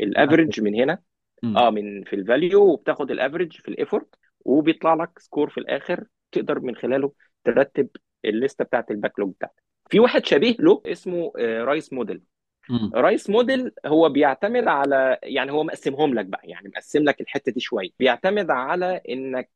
ال 0.00 0.08
average 0.08 0.60
من 0.60 0.74
هنا. 0.74 0.98
آه 1.56 1.70
من 1.70 2.04
في 2.04 2.16
ال 2.16 2.24
value 2.24 2.62
وبتاخد 2.62 3.10
ال 3.10 3.15
average 3.15 3.52
في 3.52 3.68
ال 3.68 3.75
effort 3.75 4.14
وبيطلع 4.40 4.94
لك 4.94 5.18
score 5.18 5.50
في 5.50 5.58
الآخر 5.58 6.04
تقدر 6.32 6.60
من 6.60 6.76
خلاله 6.76 7.12
ترتب 7.44 7.88
ال 8.24 8.31
ليستة 8.31 8.64
بتاعت 8.64 8.90
ال 8.90 9.18
backlog 9.18 9.32
بتاعتك. 9.32 9.62
في 9.90 10.00
واحد 10.00 10.26
شبيه 10.26 10.56
له 10.58 10.82
اسمه 10.86 11.32
RICE 11.38 11.92
model. 11.92 12.22
RICE 12.94 13.30
model 13.30 13.72
هو 13.86 14.08
بيعتمد 14.08 14.68
على 14.68 15.18
يعني 15.22 15.52
هو 15.52 15.64
مقسمهم 15.64 16.14
لك 16.14 16.26
بقى 16.26 16.40
يعني 16.44 16.68
مقسم 16.68 17.04
لك 17.04 17.20
الحتة 17.20 17.52
دي 17.52 17.60
شوية. 17.60 17.88
بيعتمد 17.98 18.50
على 18.50 19.00
إنك 19.08 19.50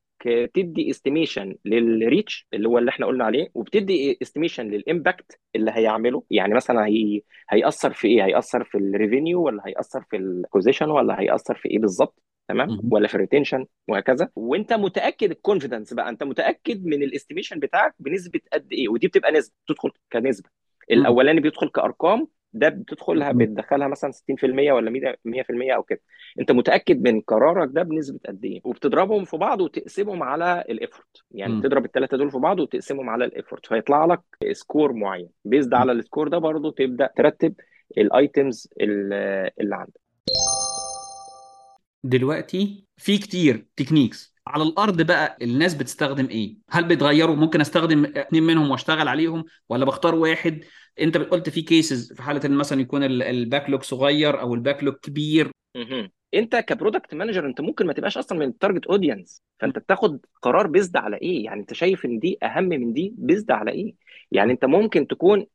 تدي 0.54 0.90
estimation 0.90 1.56
لل 1.64 1.88
reach 1.88 2.46
اللي 2.54 2.68
هو 2.68 2.78
اللي 2.78 2.88
إحنا 2.88 3.06
قلنا 3.06 3.24
عليه 3.24 3.48
وبتدي 3.54 4.18
estimation 4.22 4.68
لل 4.68 4.86
impact 4.86 5.38
اللي 5.56 5.70
هيعمله. 5.74 6.22
يعني 6.30 6.54
مثلا 6.54 6.86
هي 6.86 7.20
هيأثر 7.50 7.92
في 7.92 8.08
إيه؟ 8.08 8.24
هيأثر 8.24 8.64
في 8.64 8.78
ال 8.78 8.86
revenue 8.86 9.42
ولا 9.42 9.62
هيأثر 9.66 10.04
في 10.10 10.16
البوزيشن 10.16 10.90
ولا 10.90 11.20
هيأثر 11.20 11.54
في 11.54 11.70
إيه 11.70 11.78
بالظبط؟ 11.78 12.22
تمام. 12.48 12.80
ولا 12.92 13.08
في 13.08 13.14
ال 13.14 13.20
retention 13.20 13.66
وهكذا. 13.88 14.28
وأنت 14.36 14.72
متأكد 14.72 15.30
ال 15.30 15.36
confidence 15.36 15.94
بقى 15.94 16.08
أنت 16.08 16.22
متأكد 16.22 16.84
من 16.84 17.02
ال 17.02 17.07
estimation 17.07 17.58
بتاعك 17.58 17.94
بنسبة 17.98 18.40
قد 18.52 18.72
إيه؟ 18.72 18.88
ودي 18.88 19.06
بتبقى 19.08 19.32
نسبة 19.32 19.54
بتدخل 19.68 19.90
كنسبة. 20.12 20.50
الأولاني 20.90 21.40
بيدخل 21.40 21.68
كأرقام 21.68 22.28
ده 22.52 22.68
بتدخلها. 22.68 23.32
بتدخلها 23.32 23.88
مثلا 23.88 24.10
60% 24.10 24.72
ولا 24.72 25.16
100% 25.24 25.74
أو 25.76 25.82
كده. 25.82 26.00
أنت 26.40 26.52
متأكد 26.52 27.02
من 27.08 27.20
قرارك 27.20 27.68
ده 27.72 27.82
بنسبة 27.82 28.18
قد 28.28 28.44
إيه؟ 28.44 28.60
وبتضربهم 28.64 29.24
في 29.24 29.36
بعض 29.36 29.60
وتقسمهم 29.60 30.22
على 30.22 30.64
ال 30.68 30.76
effort 30.76 31.22
يعني 31.30 31.52
مم. 31.52 31.60
بتضرب 31.60 31.84
الثلاثه 31.84 32.16
دول 32.16 32.30
في 32.30 32.38
بعض 32.38 32.60
وتقسمهم 32.60 33.10
على 33.10 33.24
ال 33.24 33.30
effort 33.30 33.66
فيطلع 33.66 34.04
لك 34.04 34.20
score 34.52 34.92
معين. 34.92 35.28
based. 35.44 35.74
على 35.74 35.92
ال 35.92 35.98
score 35.98 36.28
ده 36.28 36.38
برضو 36.38 36.70
تبدأ 36.70 37.10
ترتب 37.16 37.54
ال 37.98 38.10
items 38.10 38.68
اللي 38.80 39.50
عندك. 39.76 40.00
دلوقتي 42.04 42.84
في 42.96 43.18
كتير 43.18 43.66
techniques 43.76 44.31
على 44.46 44.62
الأرض 44.62 45.02
بقى 45.02 45.36
الناس 45.42 45.74
بتستخدم 45.74 46.26
إيه؟ 46.26 46.56
هل 46.70 46.84
بيتغيروا 46.84 47.36
ممكن 47.36 47.60
أستخدم 47.60 48.04
اتنين 48.04 48.42
منهم 48.42 48.70
وأشتغل 48.70 49.08
عليهم 49.08 49.44
ولا 49.68 49.84
بختار 49.84 50.14
واحد؟ 50.14 50.64
أنت 51.00 51.16
قلت 51.16 51.48
في 51.48 51.62
cases 51.62 52.12
في 52.12 52.22
حالة 52.22 52.40
إن 52.44 52.52
مثلا 52.54 52.80
يكون 52.80 53.04
ال- 53.04 53.22
ال 53.22 53.70
backlog 53.70 53.82
صغير 53.82 54.40
أو 54.40 54.54
ال 54.54 54.84
backlog 54.84 54.94
كبير. 55.02 55.50
أنت 56.34 56.56
ك 56.56 56.64
product 56.64 57.14
manager 57.14 57.46
أنت 57.46 57.60
ممكن 57.60 57.86
ما 57.86 57.92
تبقاش 57.92 58.18
أصلا 58.18 58.38
من 58.38 58.46
ال 58.46 58.52
target 58.52 58.86
audience 58.86 59.42
فأنت 59.60 59.78
بتاخد 59.78 60.26
قرار 60.42 60.66
based 60.66 60.96
على 60.96 61.16
إيه؟ 61.16 61.44
يعني 61.44 61.60
أنت 61.60 61.72
شايف 61.74 62.04
إن 62.04 62.18
دي 62.18 62.38
أهم 62.42 62.64
من 62.64 62.92
دي 62.92 63.14
based 63.18 63.50
على 63.50 63.70
إيه؟ 63.70 63.94
يعني 64.30 64.52
أنت 64.52 64.64
ممكن 64.64 65.06
تكون 65.06 65.46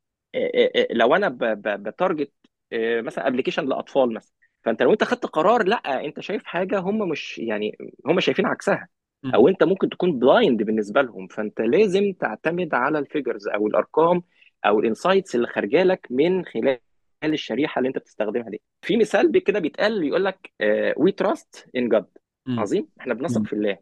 لو 0.92 1.16
أنا 1.16 1.38
ب 1.76 1.84
target 1.84 2.32
مثلا 2.74 3.28
application 3.28 3.66
لأطفال 3.66 4.14
مثلا. 4.14 4.34
فأنت 4.68 4.82
لو 4.84 4.92
أنت 4.94 5.04
خدت 5.04 5.26
قرار 5.26 5.64
لأ 5.64 6.06
أنت 6.06 6.20
شايف 6.20 6.44
حاجة 6.44 6.80
هم 6.80 7.10
مش 7.10 7.40
يعني 7.40 7.78
هم 8.06 8.20
شايفين 8.20 8.46
عكسها 8.46 8.88
أو. 9.36 9.48
أنت 9.48 9.64
ممكن 9.64 9.90
تكون 9.90 10.20
blind 10.20 10.64
بالنسبة 10.64 11.02
لهم 11.02 11.28
فأنت 11.28 11.62
لازم 11.62 12.14
تعتمد 12.20 12.74
على 12.74 13.00
ال 13.00 13.06
figures 13.06 13.48
أو 13.48 13.68
الأرقام 13.68 14.22
أو 14.66 14.80
ال 14.80 14.86
insights 14.86 15.36
اللي 15.36 15.48
خارجة 15.48 15.84
لك 15.84 16.08
من 16.10 16.46
خلال 16.46 16.80
الشريحة 17.24 17.80
اللي 17.80 17.88
أنت 17.88 17.98
بتستخدمها 17.98 18.50
دي 18.50 18.62
في 18.82 18.98
مثال 18.98 19.44
كده 19.44 19.60
بيتقال 19.60 20.04
يقول 20.04 20.26
لك 20.26 20.52
we 20.98 21.12
trust 21.12 21.70
in 21.76 21.90
God. 21.90 22.06
عظيم 22.48 22.88
إحنا 23.02 23.14
بنثق. 23.14 23.44
في 23.44 23.54
الله. 23.54 23.78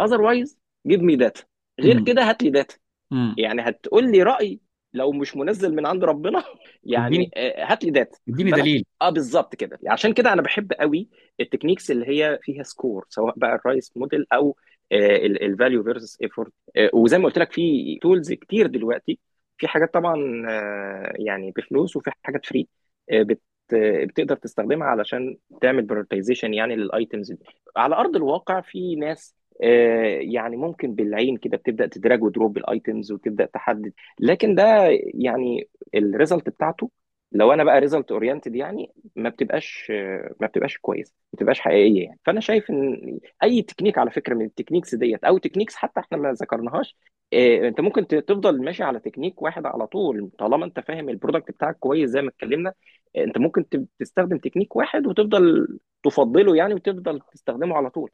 otherwise 0.00 0.58
give 0.86 1.00
me 1.00 1.16
data 1.16 1.42
غير. 1.80 2.04
كده 2.04 2.22
هات 2.22 2.42
لي 2.42 2.50
داتا. 2.50 2.76
يعني 3.38 3.62
هتقول 3.62 4.12
لي 4.12 4.22
رأي 4.22 4.60
لو 4.94 5.12
مش 5.12 5.36
منزل 5.36 5.74
من 5.74 5.86
عند 5.86 6.04
ربنا 6.04 6.44
يعني 6.84 7.30
آه، 7.36 7.64
هات 7.64 7.84
لي 7.84 7.90
data 7.90 8.18
اديني 8.28 8.50
دليل. 8.50 8.84
آه 9.02 9.10
بالظبط 9.10 9.54
كده. 9.54 9.78
عشان 9.88 10.12
كده 10.14 10.32
أنا 10.32 10.42
بحب 10.42 10.72
قوي 10.72 11.08
ال 11.40 11.45
techniques 11.45 11.90
اللي 11.90 12.08
هي 12.08 12.38
فيها 12.42 12.62
score 12.62 13.06
سواء 13.08 13.34
بقى 13.38 13.54
ال 13.54 13.62
RICE 13.62 13.92
model 13.96 14.26
أو 14.32 14.56
ال 14.92 15.07
value 15.07 15.84
versus 15.84 16.18
effort 16.22 16.52
وزي 16.94 17.18
ما 17.18 17.24
قلت 17.24 17.38
لك 17.38 17.52
في 17.52 17.98
tools 18.02 18.32
كتير 18.32 18.66
دلوقتي. 18.66 19.18
في 19.58 19.68
حاجات 19.68 19.94
طبعا 19.94 20.44
آه، 20.48 21.12
يعني 21.18 21.50
بفلوس 21.56 21.96
وفي 21.96 22.10
حاجات 22.22 22.46
free 22.46 22.68
بت 23.12 23.40
آه، 23.74 24.04
بتقدر 24.04 24.36
تستخدمها 24.36 24.86
علشان 24.88 25.36
تعمل 25.60 25.82
prioritization 25.82 26.54
يعني 26.54 26.76
لل 26.76 26.92
items 26.92 27.32
دي. 27.32 27.44
على 27.76 27.94
أرض 27.96 28.16
الواقع 28.16 28.60
في 28.60 28.96
ناس 28.96 29.34
يعني 30.20 30.56
ممكن 30.56 30.94
بالعين 30.94 31.36
كده 31.36 31.56
بتبدأ 31.56 31.86
ت 31.86 31.93
drag 31.93 32.22
و 32.22 32.29
drop 32.29 32.56
ال 32.58 32.67
items 32.67 33.12
وتبدأ 33.12 33.46
تحدد. 33.46 33.92
لكن 34.20 34.54
ده 34.54 34.64
يعني 35.14 35.68
ال 35.94 36.02
result 36.02 36.48
بتاعته 36.48 36.90
لو 37.32 37.52
أنا 37.52 37.64
بقى 37.64 37.80
result 37.80 38.12
oriented 38.12 38.54
يعني 38.56 38.92
ما 39.16 39.28
بتبقاش 39.28 39.92
ما 40.40 40.46
بتبقاش 40.46 40.78
كويسه 40.78 41.12
ما 41.32 41.36
بتبقاش 41.36 41.60
حقيقية 41.60 42.04
يعني. 42.04 42.18
فأنا 42.26 42.40
شايف 42.40 42.70
إن 42.70 43.18
أي 43.42 43.62
تكنيك 43.62 43.98
على 43.98 44.10
فكرة 44.10 44.34
من 44.34 44.44
ال 44.44 44.49
techniques 44.49 44.94
ديت 44.94 45.24
أو 45.24 45.38
techniques 45.38 45.74
حتى 45.76 46.00
إحنا 46.00 46.18
ما 46.18 46.32
ذكرناهاش 46.32 46.96
إيه، 47.32 47.68
أنت 47.68 47.80
ممكن 47.80 48.06
تفضل 48.06 48.64
ماشي 48.64 48.82
على 48.82 49.00
تكنيك 49.00 49.42
واحد 49.42 49.66
على 49.66 49.86
طول 49.86 50.30
طالما 50.38 50.64
أنت 50.64 50.80
فاهم 50.80 51.08
ال 51.08 51.13
product 51.13 51.50
بتاعك 51.50 51.78
كويس 51.78 52.10
زي 52.10 52.22
ما 52.22 52.28
اتكلمنا 52.28 52.72
إيه، 53.16 53.24
أنت 53.24 53.38
ممكن 53.38 53.64
تستخدم 53.98 54.38
تكنيك 54.38 54.76
واحد 54.76 55.06
وتفضل 55.06 55.78
تفضله 56.02 56.56
يعني 56.56 56.74
وتفضل 56.74 57.20
تستخدمه 57.32 57.76
على 57.76 57.90
طول. 57.90 58.10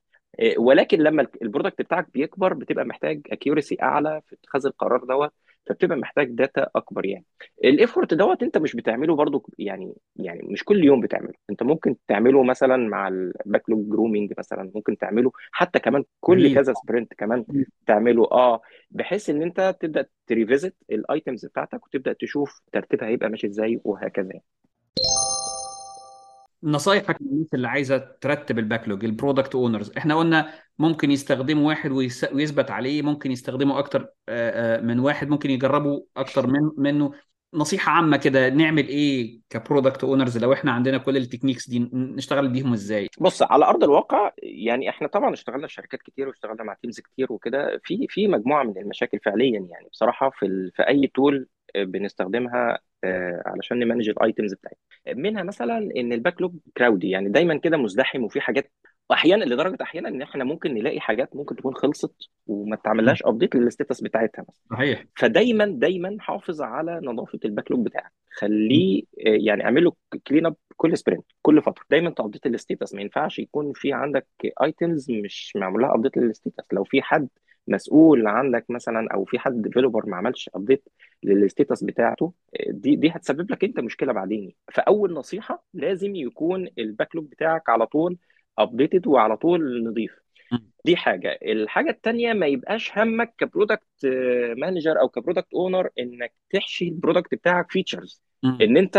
ولكن 0.58 0.98
لما 0.98 1.26
ال 1.42 1.47
product 1.47 1.82
بتاعك 1.82 2.06
بيكبر 2.14 2.54
بتبقى 2.54 2.84
محتاج 2.84 3.20
accuracy 3.32 3.76
أعلى 3.82 4.22
في 4.26 4.36
اتخاذ 4.42 4.66
القرار 4.66 5.04
دوت 5.04 5.32
فبتبقى 5.66 5.96
محتاج 5.98 6.30
data 6.30 6.68
أكبر 6.76 7.06
يعني. 7.06 7.24
ال 7.64 7.71
effort 7.71 8.14
دوت 8.14 8.42
أنت 8.42 8.58
مش 8.58 8.76
بتعمله 8.76 9.16
برضو 9.16 9.46
يعني 9.58 9.94
يعني 10.16 10.42
مش 10.42 10.64
كل 10.64 10.84
يوم 10.84 11.00
بتعمله. 11.00 11.32
أنت 11.50 11.62
ممكن 11.62 11.96
تعمله 12.08 12.42
مثلا 12.42 12.76
مع 12.76 13.08
ال 13.08 13.70
backlog 13.70 13.88
grooming 13.88 14.32
مثلا 14.38 14.70
ممكن 14.74 14.98
تعمله 14.98 15.32
حتى 15.52 15.78
كمان 15.78 16.04
كل 16.20 16.54
كذا 16.54 16.72
sprint 16.72 17.14
كمان 17.14 17.44
تعمله. 17.86 18.28
آه 18.32 18.60
بحيث 18.90 19.30
إن 19.30 19.42
أنت 19.42 19.76
تبدأ 19.80 20.06
ت 20.26 20.32
revisit 20.32 20.74
ال 20.90 21.00
items 21.00 21.46
بتاعتك 21.46 21.86
وتبدأ 21.86 22.12
تشوف 22.12 22.60
ترتيبها 22.72 23.08
هيبقى 23.08 23.28
ماشي 23.28 23.46
إزاي 23.46 23.80
وهكذا 23.84 24.26
يعني. 24.30 24.44
نصايحك 26.62 27.16
للناس 27.22 27.54
اللي 27.54 27.68
عايزة 27.68 27.98
ترتب 28.20 28.58
ال 28.58 28.64
backlog 28.64 29.04
ال 29.04 29.11
product 29.11 29.54
owners 29.54 29.92
إحنا 29.96 30.14
قلنا 30.14 30.54
ممكن 30.78 31.10
يستخدموا 31.10 31.68
واحد 31.68 31.90
ويثبت 31.90 32.70
عليه 32.70 33.02
ممكن 33.02 33.30
يستخدموا 33.32 33.78
أكتر 33.78 34.08
من 34.82 34.98
واحد 34.98 35.28
ممكن 35.28 35.50
يجربوا 35.50 36.00
أكتر 36.16 36.46
من 36.46 36.70
منه. 36.76 37.12
نصيحة 37.54 37.92
عامة 37.92 38.16
كده 38.16 38.48
نعمل 38.48 38.88
إيه 38.88 39.40
ك 39.50 39.57
product 39.57 40.04
owners 40.04 40.38
لو 40.38 40.52
إحنا 40.52 40.72
عندنا 40.72 40.98
كل 40.98 41.16
ال 41.16 41.21
techniques 41.21 41.68
دي 41.68 41.90
نشتغل 41.92 42.48
بيهم 42.48 42.72
إزاي؟ 42.72 43.08
بص 43.20 43.42
على 43.42 43.64
أرض 43.64 43.84
الواقع 43.84 44.32
يعني 44.42 44.88
إحنا 44.88 45.08
طبعا 45.08 45.34
اشتغلنا 45.34 45.66
في 45.66 45.72
شركات 45.72 46.02
كتير 46.02 46.28
واشتغلنا 46.28 46.64
مع 46.64 46.74
teams 46.74 47.00
كتير 47.00 47.32
وكده. 47.32 47.80
في 47.84 48.06
في 48.08 48.28
مجموعة 48.28 48.62
من 48.64 48.78
المشاكل 48.78 49.18
فعليا 49.24 49.60
يعني. 49.70 49.88
بصراحة 49.92 50.30
في 50.30 50.70
في 50.76 50.82
أي 50.88 51.06
tool 51.14 51.48
بنستخدمها 51.76 52.78
علشان 53.46 53.78
ن 53.78 53.83
manage 53.83 54.08
ال 54.08 54.16
items 54.16 54.54
بتاعتنا 54.54 54.78
منها 55.22 55.42
مثلا 55.42 55.78
إن 55.96 56.12
ال 56.12 56.40
backlog 56.40 56.52
crowdy 56.76 57.10
يعني 57.10 57.28
دايما 57.28 57.58
كده 57.58 57.76
مزدحم 57.76 58.24
وفي 58.24 58.40
حاجات 58.40 58.72
أحيانا 59.12 59.44
لدرجة 59.44 59.76
أحيانا 59.82 60.08
إن 60.08 60.22
إحنا 60.22 60.44
ممكن 60.44 60.74
نلاقي 60.74 61.00
حاجات 61.00 61.36
ممكن 61.36 61.56
تكون 61.56 61.74
خلصت 61.74 62.14
وما 62.46 62.76
تعملهاش 62.76 63.22
update 63.22 63.54
لل 63.54 63.66
status 63.66 64.00
بتاعتها 64.00 64.44
مثلا. 64.48 64.64
صحيح. 64.70 65.04
فدايما 65.16 65.66
دايما 65.66 66.16
حافظ 66.20 66.62
على 66.62 67.00
نظافة 67.02 67.38
ال 67.44 67.70
backlog 67.70 67.86
بتاعك. 67.86 68.12
خليه 68.30 69.02
آه، 69.02 69.04
يعني 69.28 69.64
اعمل 69.64 69.84
له 69.84 69.92
clean 70.26 70.46
up 70.46 70.56
كل 70.76 70.98
sprint 70.98 71.24
كل 71.42 71.62
فترة. 71.62 71.84
دايما 71.90 72.10
ت 72.10 72.15
update 72.15 72.46
ال 72.46 72.53
status 72.53 72.94
ما 72.94 73.00
ينفعش 73.00 73.38
يكون 73.38 73.72
في 73.74 73.92
عندك 73.92 74.26
items 74.62 75.10
مش 75.10 75.52
معمول 75.56 75.82
لها 75.82 75.94
update 75.94 76.16
لل 76.16 76.28
status 76.28 76.64
لو 76.72 76.84
في 76.84 77.02
حد 77.02 77.28
مسؤول 77.68 78.26
عندك 78.26 78.64
مثلا 78.68 79.08
أو 79.14 79.24
في 79.24 79.38
حد 79.38 79.62
developer 79.62 80.06
ما 80.06 80.16
عملش 80.16 80.50
update 80.54 80.84
لل 81.22 81.38
status 81.38 81.84
بتاعته 81.84 82.32
دي 82.68 82.96
دي 82.96 83.10
هتسبب 83.10 83.50
لك 83.50 83.64
انت 83.64 83.80
مشكلة 83.80 84.12
بعدين 84.12 84.52
فأول 84.72 85.12
نصيحة 85.12 85.64
لازم 85.74 86.14
يكون 86.16 86.68
ال 86.78 87.16
backlog 87.16 87.26
بتاعك 87.26 87.68
على 87.68 87.86
طول 87.86 88.18
updated 88.58 89.06
وعلى 89.06 89.36
طول 89.36 89.84
نظيف. 89.84 90.18
دي 90.84 90.96
حاجة 90.96 91.38
الحاجة 91.42 91.90
التانية 91.90 92.32
ما 92.32 92.46
يبقاش 92.46 92.98
همك 92.98 93.34
ك 93.38 93.47
product 93.47 94.06
manager 94.56 95.00
أو 95.00 95.08
ك 95.08 95.14
product 95.14 95.54
owner 95.54 95.88
إنك 95.98 96.32
تحشي 96.50 96.88
ال 96.88 96.94
product 96.94 97.34
بتاعك 97.34 97.70
features. 97.70 98.22
إن 98.44 98.76
أنت 98.76 98.96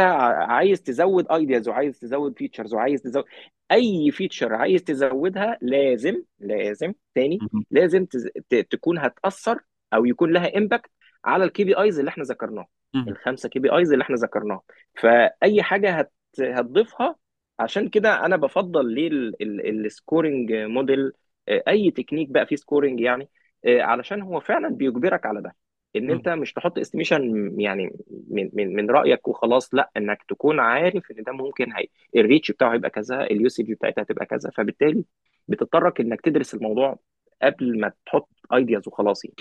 عايز 0.49 0.81
تزود 0.83 1.31
ideas 1.31 1.67
وعايز 1.69 1.99
تزود 1.99 2.37
features 2.37 2.73
وعايز 2.73 3.01
تزود 3.01 3.23
أي 3.71 4.11
feature 4.11 4.53
عايز 4.53 4.83
تزودها 4.83 5.57
لازم 5.61 6.23
لازم 6.39 6.93
تاني. 7.15 7.39
لازم 7.71 8.05
تز... 8.05 8.27
ت... 8.49 8.55
تكون 8.55 8.97
هتأثر 8.99 9.59
أو 9.93 10.05
يكون 10.05 10.33
لها 10.33 10.57
impact 10.57 10.91
على 11.25 11.43
ال 11.43 11.63
KPIs 11.63 11.99
اللي 11.99 12.09
إحنا 12.09 12.23
ذكرناها. 12.23 12.67
الخمسة 13.07 13.49
KPIs 13.49 13.91
اللي 13.91 14.01
إحنا 14.03 14.15
ذكرناها 14.15 14.61
فأي 15.01 15.63
حاجة 15.63 15.91
هت... 15.91 16.11
هتضيفها 16.39 17.15
عشان 17.59 17.89
كده 17.89 18.25
أنا 18.25 18.35
بفضل 18.35 18.93
ليه 18.93 19.09
ال 19.41 19.55
scoring 19.55 20.53
model 20.53 21.11
أي 21.49 21.91
تكنيك 21.91 22.29
بقى 22.29 22.45
فيه 22.45 22.55
scoring 22.55 22.99
يعني 22.99 23.29
آه، 23.65 23.81
علشان 23.81 24.21
هو 24.21 24.39
فعلا 24.39 24.69
بيجبرك 24.69 25.25
على 25.25 25.41
ده 25.41 25.55
إن. 25.95 26.11
أنت 26.11 26.29
مش 26.29 26.53
تحط 26.53 26.77
estimation 26.79 27.53
يعني 27.61 27.97
من 28.29 28.49
من 28.53 28.75
من 28.75 28.89
رأيك 28.91 29.27
وخلاص 29.27 29.73
لأ 29.73 29.91
إنك 29.97 30.23
تكون 30.29 30.59
عارف 30.59 31.11
إن 31.11 31.23
ده 31.23 31.31
ممكن 31.31 31.73
هي 31.73 31.87
ال 32.15 32.21
reach 32.21 32.51
بتاعه 32.51 32.73
هيبقى 32.73 32.89
كذا 32.89 33.21
ال 33.23 33.31
usage 33.31 33.71
بتاعتها 33.71 34.01
هتبقى 34.01 34.25
كذا 34.25 34.49
فبالتالي 34.57 35.03
بتضطرك 35.47 36.01
إنك 36.01 36.21
تدرس 36.21 36.53
الموضوع 36.53 36.99
قبل 37.41 37.79
ما 37.79 37.91
تحط 38.05 38.29
ideas 38.53 38.87
وخلاص 38.87 39.25
يعني. 39.25 39.35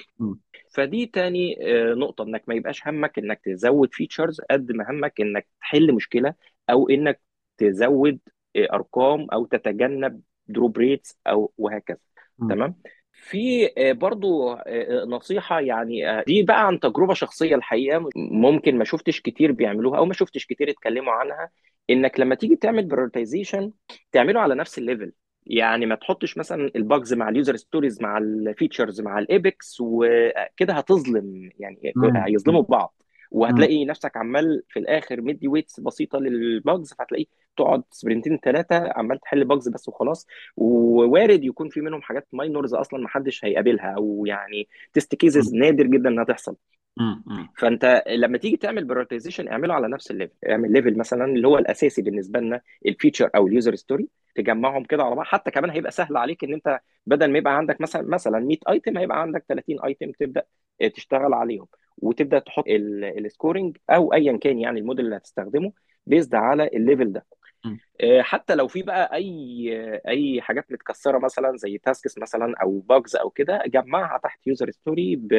فدي 0.71 1.07
تاني 1.07 1.59
آه، 1.63 1.95
نقطة 1.95 2.25
إنك 2.25 2.45
ما 2.49 2.55
يبقاش 2.55 2.89
همك 2.89 3.19
إنك 3.19 3.41
تزود 3.45 3.89
features 3.93 4.41
قد 4.51 4.73
ما 4.73 4.91
همك 4.91 5.21
إنك 5.21 5.47
تحل 5.61 5.93
مشكلة 5.95 6.35
أو 6.71 6.89
إنك 6.89 7.21
تزود 7.59 8.19
آه، 8.57 8.69
أرقام 8.73 9.27
أو 9.33 9.45
تتجنب 9.45 10.21
drop 10.47 10.79
rates 10.79 11.19
أو 11.27 11.53
وهكذا 11.59 11.99
مم. 12.39 12.49
تمام 12.49 12.75
في 13.13 13.71
آه، 13.79 13.93
برضو 13.93 14.57
نصيحة 15.07 15.61
يعني 15.61 16.23
دي 16.27 16.43
بقى 16.43 16.67
عن 16.67 16.81
تجربة 16.81 17.15
شخصية 17.15 17.55
الحقيقة 17.55 18.09
ممكن 18.17 18.79
ما 18.79 18.85
شفتش 18.85 19.21
كتير 19.21 19.53
بيعملوها 19.53 19.99
أو 19.99 20.05
ما 20.05 20.13
شفتش 20.13 20.47
كتير 20.47 20.71
اتكلموا 20.71 21.13
عنها 21.13 21.51
إنك 21.91 22.21
لما 22.21 22.35
تيجي 22.35 22.57
تعمل 22.57 22.85
prioritization 22.85 23.73
تعمله 24.13 24.41
على 24.41 24.55
نفس 24.55 24.79
ال 24.79 24.85
level 24.85 25.13
يعني 25.49 25.87
ما 25.87 25.95
تحطش 25.95 26.39
مثلا 26.39 26.71
ال 26.77 26.84
bugs 26.84 27.15
مع 27.15 27.29
ال 27.29 27.34
user 27.34 27.57
stories 27.57 28.03
مع 28.03 28.19
ال 28.19 28.28
features 28.28 29.01
مع 29.01 29.19
الإيبكس 29.19 29.81
وكده 29.81 30.73
هتظلم 30.75 31.51
يعني. 31.59 31.93
هيظلموا 32.27 32.63
بعض. 32.63 32.95
وهتلاقي 33.31 33.85
نفسك 33.85 34.17
عمال 34.17 34.63
في 34.69 34.79
الآخر 34.79 35.21
مدي 35.21 35.49
weights 35.49 35.81
بسيطة 35.81 36.19
لل 36.19 36.44
bugs 36.44 36.93
فهتلاقي 36.93 37.27
تقعد 37.57 37.83
sprint 37.91 38.27
ين 38.27 38.39
ثلاثة 38.39 38.93
عمال 38.97 39.21
تحل 39.21 39.45
bugs 39.45 39.69
بس 39.69 39.89
وخلاص 39.89 40.27
ووارد 40.57 41.45
يكون 41.45 41.69
في 41.69 41.81
منهم 41.81 42.03
حاجات 42.03 42.29
minors 42.33 42.75
أصلا 42.75 43.01
ما 43.01 43.09
حدش 43.09 43.45
هيقابلها 43.45 43.95
أو 43.97 44.25
يعني 44.27 44.69
test 44.93 45.15
cases. 45.15 45.55
نادر 45.55 45.87
جدا 45.87 46.09
إنها 46.09 46.25
تحصل 46.25 46.57
فانت 47.57 48.03
لما 48.09 48.39
تيجي 48.39 48.57
تعمل 48.57 48.85
prioritization 48.85 49.49
اعمله 49.49 49.75
على 49.75 49.89
نفس 49.89 50.11
ال 50.11 50.15
level 50.15 50.35
اعمل 50.51 50.73
level 50.73 50.99
مثلا 50.99 51.25
اللي 51.25 51.49
هو 51.49 51.59
الأساسي 51.59 52.03
بالنسبة 52.03 52.41
لنا 52.41 52.61
ال 52.87 52.92
feature 52.92 53.31
أو 53.37 53.47
ال 53.47 53.52
user 53.52 53.75
story 53.75 54.09
تجمعهم 54.35 54.85
كده 54.85 55.03
على 55.03 55.15
بعض. 55.15 55.27
حتى 55.27 55.51
كمان 55.51 55.71
هيبقى 55.71 55.91
سهل 55.93 56.17
عليك 56.17 56.45
إن 56.45 56.53
أنت 56.55 56.81
بدل 57.07 57.31
ما 57.33 57.39
يبقى 57.39 57.57
عندك 57.57 57.81
مثلا 57.81 58.03
مثلا 58.03 58.39
100 58.39 58.57
item 58.69 58.99
هيبقى 58.99 59.23
عندك 59.23 59.45
30 59.49 59.81
item 59.85 60.13
تبدأ 60.13 60.43
تشتغل 60.95 61.35
عليهم. 61.35 61.67
وتبدأ 61.99 62.39
تحط 62.39 62.65
ال 62.69 62.82
scoring 62.82 63.77
أو 63.91 64.13
ايا 64.13 64.37
كان 64.37 64.59
يعني 64.59 64.81
الموديل 64.81 65.05
اللي 65.05 65.17
هتستخدمه 65.17 65.73
based 66.07 66.35
على 66.35 66.67
ال 66.67 66.75
level 66.75 67.13
ده. 67.13 67.27
آه، 67.33 67.38
حتى 68.21 68.55
لو 68.55 68.69
في 68.69 68.83
بقى 68.83 69.15
أي 69.15 70.01
أي 70.09 70.41
حاجات 70.41 70.73
متكسرة 70.73 71.19
مثلا 71.19 71.57
زي 71.57 71.79
tasks 71.79 72.19
مثلا 72.19 72.55
أو 72.63 72.79
bugs 72.79 73.17
أو 73.17 73.31
كده 73.31 73.63
جمعها 73.67 74.19
تحت 74.19 74.47
user 74.47 74.71
story 74.71 75.17
ب... 75.17 75.33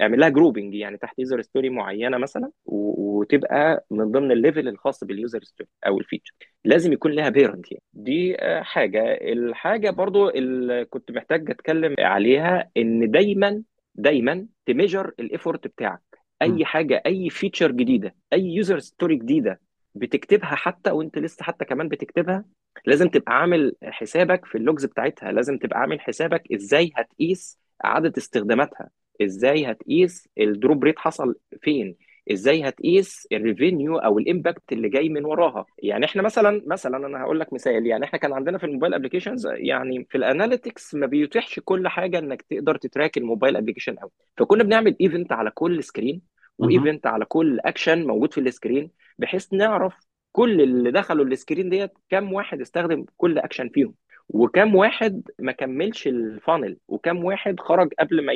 اعمل 0.00 0.20
لها 0.20 0.28
grouping 0.28 0.74
يعني 0.74 0.96
تحت 0.96 1.18
user 1.18 1.42
story 1.42 1.70
معينة 1.70 2.18
مثلا 2.18 2.50
و... 2.64 2.96
وتبقى 3.20 3.86
من 3.90 4.12
ضمن 4.12 4.32
ال 4.32 4.38
level 4.38 4.68
الخاص 4.68 5.04
بال 5.04 5.17
user 5.17 5.42
story 5.44 5.68
أو 5.86 5.98
ال 5.98 6.02
feature 6.02 6.34
لازم 6.64 6.92
يكون 6.92 7.12
لها 7.12 7.28
parent 7.28 7.72
يعني. 7.72 7.82
دي 7.92 8.40
آه، 8.40 8.62
حاجة. 8.62 9.02
الحاجة 9.32 9.90
برضو 9.90 10.28
اللي 10.28 10.84
كنت 10.84 11.10
محتاج 11.10 11.50
أتكلم 11.50 11.94
عليها 11.98 12.70
إن 12.76 13.10
دايما 13.10 13.62
دايما 13.94 14.46
ت 14.66 14.72
measure 14.72 15.12
ال 15.20 15.27
effort 15.27 15.66
بتاعك. 15.66 16.02
أي 16.42 16.64
حاجة 16.64 17.02
أي 17.06 17.30
feature 17.30 17.72
جديدة 17.72 18.14
أي 18.32 18.42
user 18.46 18.78
story 18.78 19.16
جديدة 19.16 19.60
بتكتبها 19.98 20.54
حتى 20.54 20.90
وانت 20.90 21.18
لسه 21.18 21.44
حتى 21.44 21.64
كمان 21.64 21.88
بتكتبها 21.88 22.44
لازم 22.86 23.08
تبقى 23.08 23.40
عامل 23.40 23.72
حسابك 23.82 24.44
في 24.44 24.58
ال 24.58 24.63
logs 24.63 24.84
بتاعتها 24.84 25.32
لازم 25.32 25.58
تبقى 25.58 25.80
عامل 25.80 26.00
حسابك 26.00 26.52
إزاي 26.52 26.92
هتقيس 26.96 27.58
عدد 27.84 28.16
استخداماتها 28.16 28.90
إزاي 29.22 29.70
هتقيس 29.70 30.28
ال 30.38 30.47
drop 30.47 30.84
rate 30.84 30.98
حصل 30.98 31.34
فين 31.62 31.96
إزاي 32.32 32.68
هتقيس 32.68 33.28
ال 33.32 33.40
revenue 33.40 33.96
أو 33.98 34.18
ال 34.18 34.26
impact 34.26 34.72
اللي 34.72 34.88
جاي 34.88 35.08
من 35.08 35.24
وراها. 35.24 35.66
يعني 35.82 36.04
إحنا 36.04 36.22
مثلا 36.22 36.62
مثلا 36.66 36.96
أنا 37.06 37.22
هقول 37.22 37.40
لك 37.40 37.52
مثال 37.52 37.86
يعني 37.86 38.04
إحنا 38.04 38.18
كان 38.18 38.32
عندنا 38.32 38.58
في 38.58 38.64
ال 38.66 38.70
mobile 38.70 38.94
applications 38.94 39.46
يعني 39.46 40.06
في 40.10 40.18
ال 40.18 40.26
analytics 40.26 40.94
ما 40.94 41.06
بيتيحش 41.06 41.60
كل 41.64 41.88
حاجة 41.88 42.18
إنك 42.18 42.42
تقدر 42.42 42.76
ت 42.76 42.83
track 42.83 43.18
ال 43.18 43.23
mobile 43.23 43.56
application 43.56 43.94
قوي 43.96 44.10
فكنا 44.36 44.62
بنعمل 44.64 44.96
event 45.00 45.32
على 45.32 45.50
كل 45.50 45.84
screen. 45.84 46.22
و 46.58 46.66
event 46.66 47.06
على 47.06 47.24
كل 47.24 47.60
اكشن 47.60 48.06
موجود 48.06 48.32
في 48.32 48.40
ال 48.40 48.47
screen 48.47 48.90
بحيث 49.18 49.52
نعرف 49.52 49.94
كل 50.32 50.60
اللي 50.60 50.90
دخلوا 50.90 51.24
ال 51.24 51.31
screen 51.31 51.70
ديت 51.70 51.92
كم 52.08 52.32
واحد 52.32 52.60
استخدم 52.60 53.04
كل 53.16 53.38
اكشن 53.38 53.68
فيهم 53.68 53.94
وكم 54.28 54.74
واحد 54.74 55.22
ما 55.38 55.52
كملش 55.52 56.06
ال 56.06 56.16
funnel 56.16 56.76
وكم 56.88 57.24
واحد 57.24 57.60
خرج 57.60 57.92
قبل 57.98 58.24
ما 58.24 58.32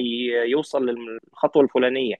يوصل 0.46 0.86
للخطوة 0.86 1.62
الفلانية. 1.62 2.14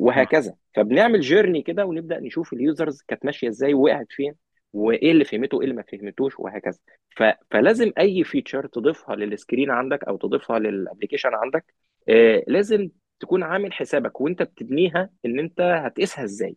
وهكذا 0.00 0.54
فبنعمل 0.74 1.20
journey 1.20 1.62
كده 1.62 1.84
ونبدأ 1.86 2.20
نشوف 2.20 2.52
ال 2.52 2.60
users 2.60 3.02
كانت 3.08 3.24
ماشية 3.24 3.48
إزاي 3.48 3.74
ووقعت 3.74 4.06
فين 4.10 4.34
وإيه 4.72 5.12
اللي 5.12 5.24
فهمته 5.24 5.56
وايه 5.56 5.64
اللي 5.68 5.76
ما 5.76 5.82
فهمتوش 5.92 6.40
وهكذا 6.40 6.78
ف... 7.16 7.22
فلازم 7.50 7.92
أي 7.98 8.24
feature 8.24 8.66
تضيفها 8.66 9.16
لل 9.16 9.30
screen 9.30 9.70
عندك 9.70 10.04
أو 10.04 10.16
تضيفها 10.16 10.58
لل 10.58 10.69
application 10.69 11.30
عندك 11.34 11.74
آه 12.08 12.44
لازم 12.48 12.88
تكون 13.20 13.42
عامل 13.42 13.72
حسابك 13.72 14.20
وأنت 14.20 14.42
بتبنيها 14.42 15.10
إن 15.26 15.38
أنت 15.38 15.60
هتقيسها 15.60 16.24
إزاي. 16.24 16.56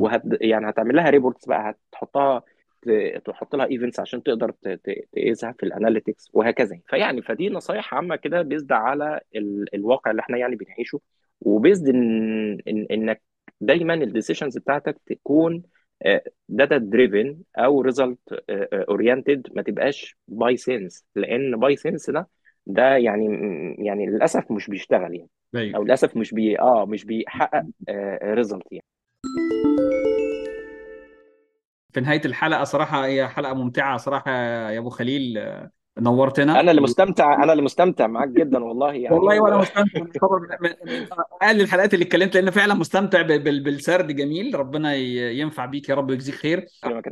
وهت 0.00 0.22
يعني 0.40 0.68
هتعمل 0.70 0.96
لها 0.96 1.10
reports 1.10 1.46
بقى 1.46 1.74
هتحطها 1.92 2.42
تحط 3.24 3.56
لها 3.56 3.66
events 3.66 4.00
عشان 4.00 4.22
تقدر 4.22 4.50
تقيسها 5.12 5.52
في 5.52 5.62
ال 5.66 5.72
analytics 5.72 6.30
وهكذا. 6.32 6.78
فيعني 6.88 7.22
فدي 7.22 7.48
نصايح 7.48 7.94
عامة 7.94 8.16
كده 8.16 8.42
based 8.42 8.72
على 8.72 9.20
ال... 9.36 9.74
الواقع 9.74 10.10
اللي 10.10 10.20
إحنا 10.20 10.38
يعني 10.38 10.56
بنعيشه 10.56 11.00
و 11.40 11.48
based 11.48 11.88
إن 11.88 12.58
إن... 12.68 12.86
إنك 12.90 13.22
دايما 13.60 13.94
ال 13.94 14.00
decisions 14.00 14.58
بتاعتك 14.58 15.00
تكون 15.06 15.62
data 16.48 16.76
driven 16.76 17.38
أو 17.58 17.80
result 17.80 18.18
oriented 18.72 19.48
ما 19.54 19.62
تبقاش 19.62 20.16
by 20.28 20.56
sense 20.56 21.04
لأن 21.14 21.56
by 21.56 21.76
sense 21.76 22.10
ده 22.10 22.28
ده 22.66 22.96
يعني 22.96 23.26
يعني 23.78 24.06
للأسف 24.06 24.50
مش 24.52 24.70
بيشتغل 24.70 25.14
يعني. 25.14 25.28
أو 25.76 25.82
للأسف 25.84 26.16
مش 26.16 26.34
بي 26.34 26.58
آه 26.60 26.86
مش 26.86 27.04
بيحقق 27.04 27.64
result 28.22 28.72
يعني. 28.72 28.84
في 31.96 32.02
نهاية 32.02 32.20
الحلقة 32.24 32.64
صراحة 32.64 33.06
هي 33.06 33.28
حلقة 33.28 33.54
ممتعة 33.54 33.96
صراحة 33.96 34.30
يا 34.70 34.78
أبو 34.78 34.90
خليل 34.90 35.44
نورتنا. 35.98 36.60
أنا 36.60 36.70
اللي 36.70 36.82
مستمتع 36.82 37.42
أنا 37.44 37.52
اللي 37.52 37.62
مستمتع 37.62 38.06
معاك 38.06 38.28
جدا 38.28 38.64
والله 38.64 38.92
يعني. 38.92 39.14
والله 39.16 39.40
وأنا. 39.42 39.56
مستمتع. 39.56 40.00
من 40.62 41.06
أقل 41.42 41.60
الحلقات 41.60 41.94
اللي 41.94 42.04
اتكلمت 42.04 42.34
لأن 42.36 42.50
فعلا 42.50 42.74
مستمتع 42.74 43.22
بالسرد 43.22 44.06
جميل. 44.16 44.54
ربنا 44.58 44.94
ينفع 44.94 45.66
بيك 45.66 45.88
يا 45.88 45.94
رب 45.94 46.10
ويجزيك 46.10 46.34
خير. 46.34 46.66
إن 46.86 47.02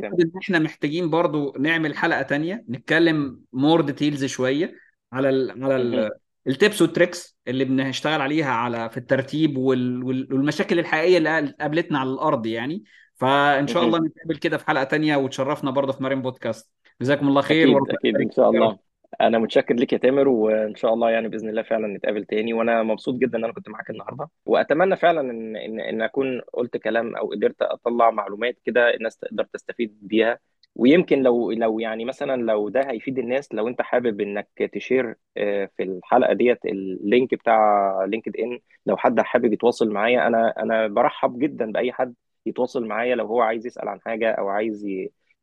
إحنا 0.42 0.58
محتاجين 0.58 1.10
برضو 1.10 1.54
نعمل 1.58 1.96
حلقة 1.96 2.22
تانية 2.22 2.64
نتكلم 2.70 3.40
more 3.52 3.80
details 3.80 4.24
شوية 4.24 4.74
على 5.12 5.28
ال 5.28 5.50
على 5.50 5.60
مهم. 5.60 5.70
ال 5.94 6.10
ال 6.46 6.53
tips 6.53 6.82
وال 6.82 6.96
tricks 6.96 7.38
اللي 7.48 7.64
بنشتغل 7.64 8.20
عليها 8.20 8.50
على 8.52 8.90
في 8.90 8.96
الترتيب 8.96 9.58
وال- 9.58 10.04
وال- 10.04 10.28
والمشاكل 10.34 10.78
الحقيقية 10.78 11.18
اللي 11.18 11.54
قابلتنا 11.60 11.98
على 11.98 12.10
الأرض 12.10 12.46
يعني. 12.46 12.84
فإن 13.14 13.66
شاء. 13.66 13.84
الله 13.84 13.98
نتقابل 13.98 14.36
كده 14.36 14.56
في 14.56 14.66
حلقة 14.66 14.84
تانية 14.84 15.16
وتشرفنا 15.16 15.70
برضو 15.70 15.92
في 15.92 16.02
مارين 16.02 16.22
بودكاست. 16.22 16.72
جزاكم 17.00 17.28
الله 17.28 17.42
خير 17.42 17.68
أكيد 17.68 17.94
أكيد 17.94 18.16
إن 18.16 18.30
شاء 18.30 18.50
الله. 18.50 18.78
أنا 19.20 19.38
متشكر 19.38 19.74
لك 19.74 19.92
يا 19.92 19.98
تامر 19.98 20.28
وإن 20.28 20.74
شاء 20.74 20.94
الله 20.94 21.10
يعني 21.10 21.28
بإذن 21.28 21.48
الله 21.48 21.62
فعلا 21.62 21.86
نتقابل 21.86 22.24
تاني 22.24 22.52
وأنا 22.52 22.82
مبسوط 22.82 23.14
جدا 23.14 23.38
إن 23.38 23.44
أنا 23.44 23.52
كنت 23.52 23.68
معاك 23.68 23.90
النهارده. 23.90 24.28
وأتمنى 24.46 24.96
فعلا 24.96 25.20
إن 25.20 25.56
إن 25.56 25.80
إن 25.80 26.02
أكون 26.02 26.40
قلت 26.52 26.76
كلام 26.76 27.16
أو 27.16 27.30
قدرت 27.30 27.62
أطلع 27.62 28.10
معلومات 28.10 28.58
كده 28.64 28.94
الناس 28.94 29.18
تقدر 29.18 29.44
تستفيد 29.44 29.98
بيها. 30.02 30.38
ويمكن 30.76 31.22
لو 31.22 31.50
لو 31.50 31.78
يعني 31.78 32.04
مثلا 32.04 32.42
لو 32.42 32.68
ده 32.68 32.90
هيفيد 32.90 33.18
الناس 33.18 33.54
لو 33.54 33.68
أنت 33.68 33.82
حابب 33.82 34.20
إنك 34.20 34.48
ت 34.72 34.79
share 34.79 35.14
آه، 35.36 35.70
في 35.76 35.82
الحلقة 35.82 36.32
ديت 36.32 36.64
ال 36.64 36.78
link 36.78 37.34
بتاع 37.34 38.04
LinkedIn 38.04 38.58
لو 38.86 38.96
حد 38.96 39.20
حابب 39.20 39.52
يتواصل 39.52 39.90
معايا 39.90 40.26
أنا 40.26 40.54
أنا 40.62 40.86
برحب 40.86 41.38
جدا 41.38 41.72
بأي 41.72 41.92
حد 41.92 42.14
يتواصل 42.46 42.86
معايا 42.86 43.14
لو 43.14 43.26
هو 43.26 43.40
عايز 43.40 43.66
يسأل 43.66 43.88
عن 43.88 44.00
حاجة 44.00 44.30
أو 44.30 44.48
عايز 44.48 44.86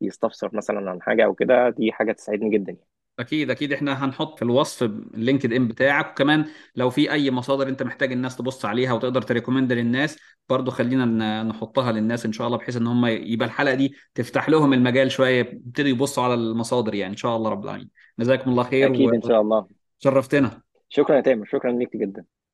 يستفسر 0.01 0.49
مثلا 0.53 0.91
عن 0.91 1.01
حاجة 1.01 1.25
أو 1.25 1.33
كده 1.33 1.69
دي 1.69 1.91
حاجة 1.91 2.11
تسعدني 2.11 2.49
جدا 2.49 2.71
يعني. 2.71 2.87
أكيد 3.19 3.51
أكيد. 3.51 3.73
إحنا 3.73 4.05
هنحط 4.05 4.37
في 4.37 4.41
الوصف 4.41 4.83
ال 4.83 5.53
LinkedIn 5.53 5.67
بتاعك. 5.67 6.11
وكمان 6.11 6.45
لو 6.75 6.89
في 6.89 7.11
أي 7.11 7.31
مصادر 7.31 7.67
أنت 7.67 7.83
محتاج 7.83 8.11
الناس 8.11 8.37
تبص 8.37 8.65
عليها 8.65 8.93
وتقدر 8.93 9.21
ت 9.21 9.27
recommend 9.27 9.73
للناس 9.73 10.19
برضو 10.49 10.71
خلينا 10.71 11.43
نحطها 11.43 11.91
للناس 11.91 12.25
إن 12.25 12.31
شاء 12.31 12.47
الله 12.47 12.57
بحيث 12.57 12.77
إن 12.77 12.87
هم 12.87 13.05
يبقى 13.05 13.45
الحلقة 13.47 13.75
دي 13.75 13.95
تفتح 14.15 14.49
لهم 14.49 14.73
المجال 14.73 15.11
شوية 15.11 15.39
يبتدوا 15.39 15.89
يبصوا 15.89 16.23
على 16.23 16.33
المصادر 16.33 16.95
يعني. 16.95 17.11
إن 17.11 17.17
شاء 17.17 17.37
الله 17.37 17.49
رب 17.49 17.63
العالمين. 17.63 17.89
جزاكم 18.19 18.51
الله 18.51 18.63
خير 18.63 18.87
أكيد 18.87 19.13
إن 19.13 19.21
شاء 19.21 19.41
الله. 19.41 19.67
وشرفتنا. 20.01 20.61
شكرا 20.89 21.15
يا 21.15 21.21
تامر. 21.21 21.45
شكرا 21.45 21.71
ليك 21.71 21.97
جدا. 21.97 22.25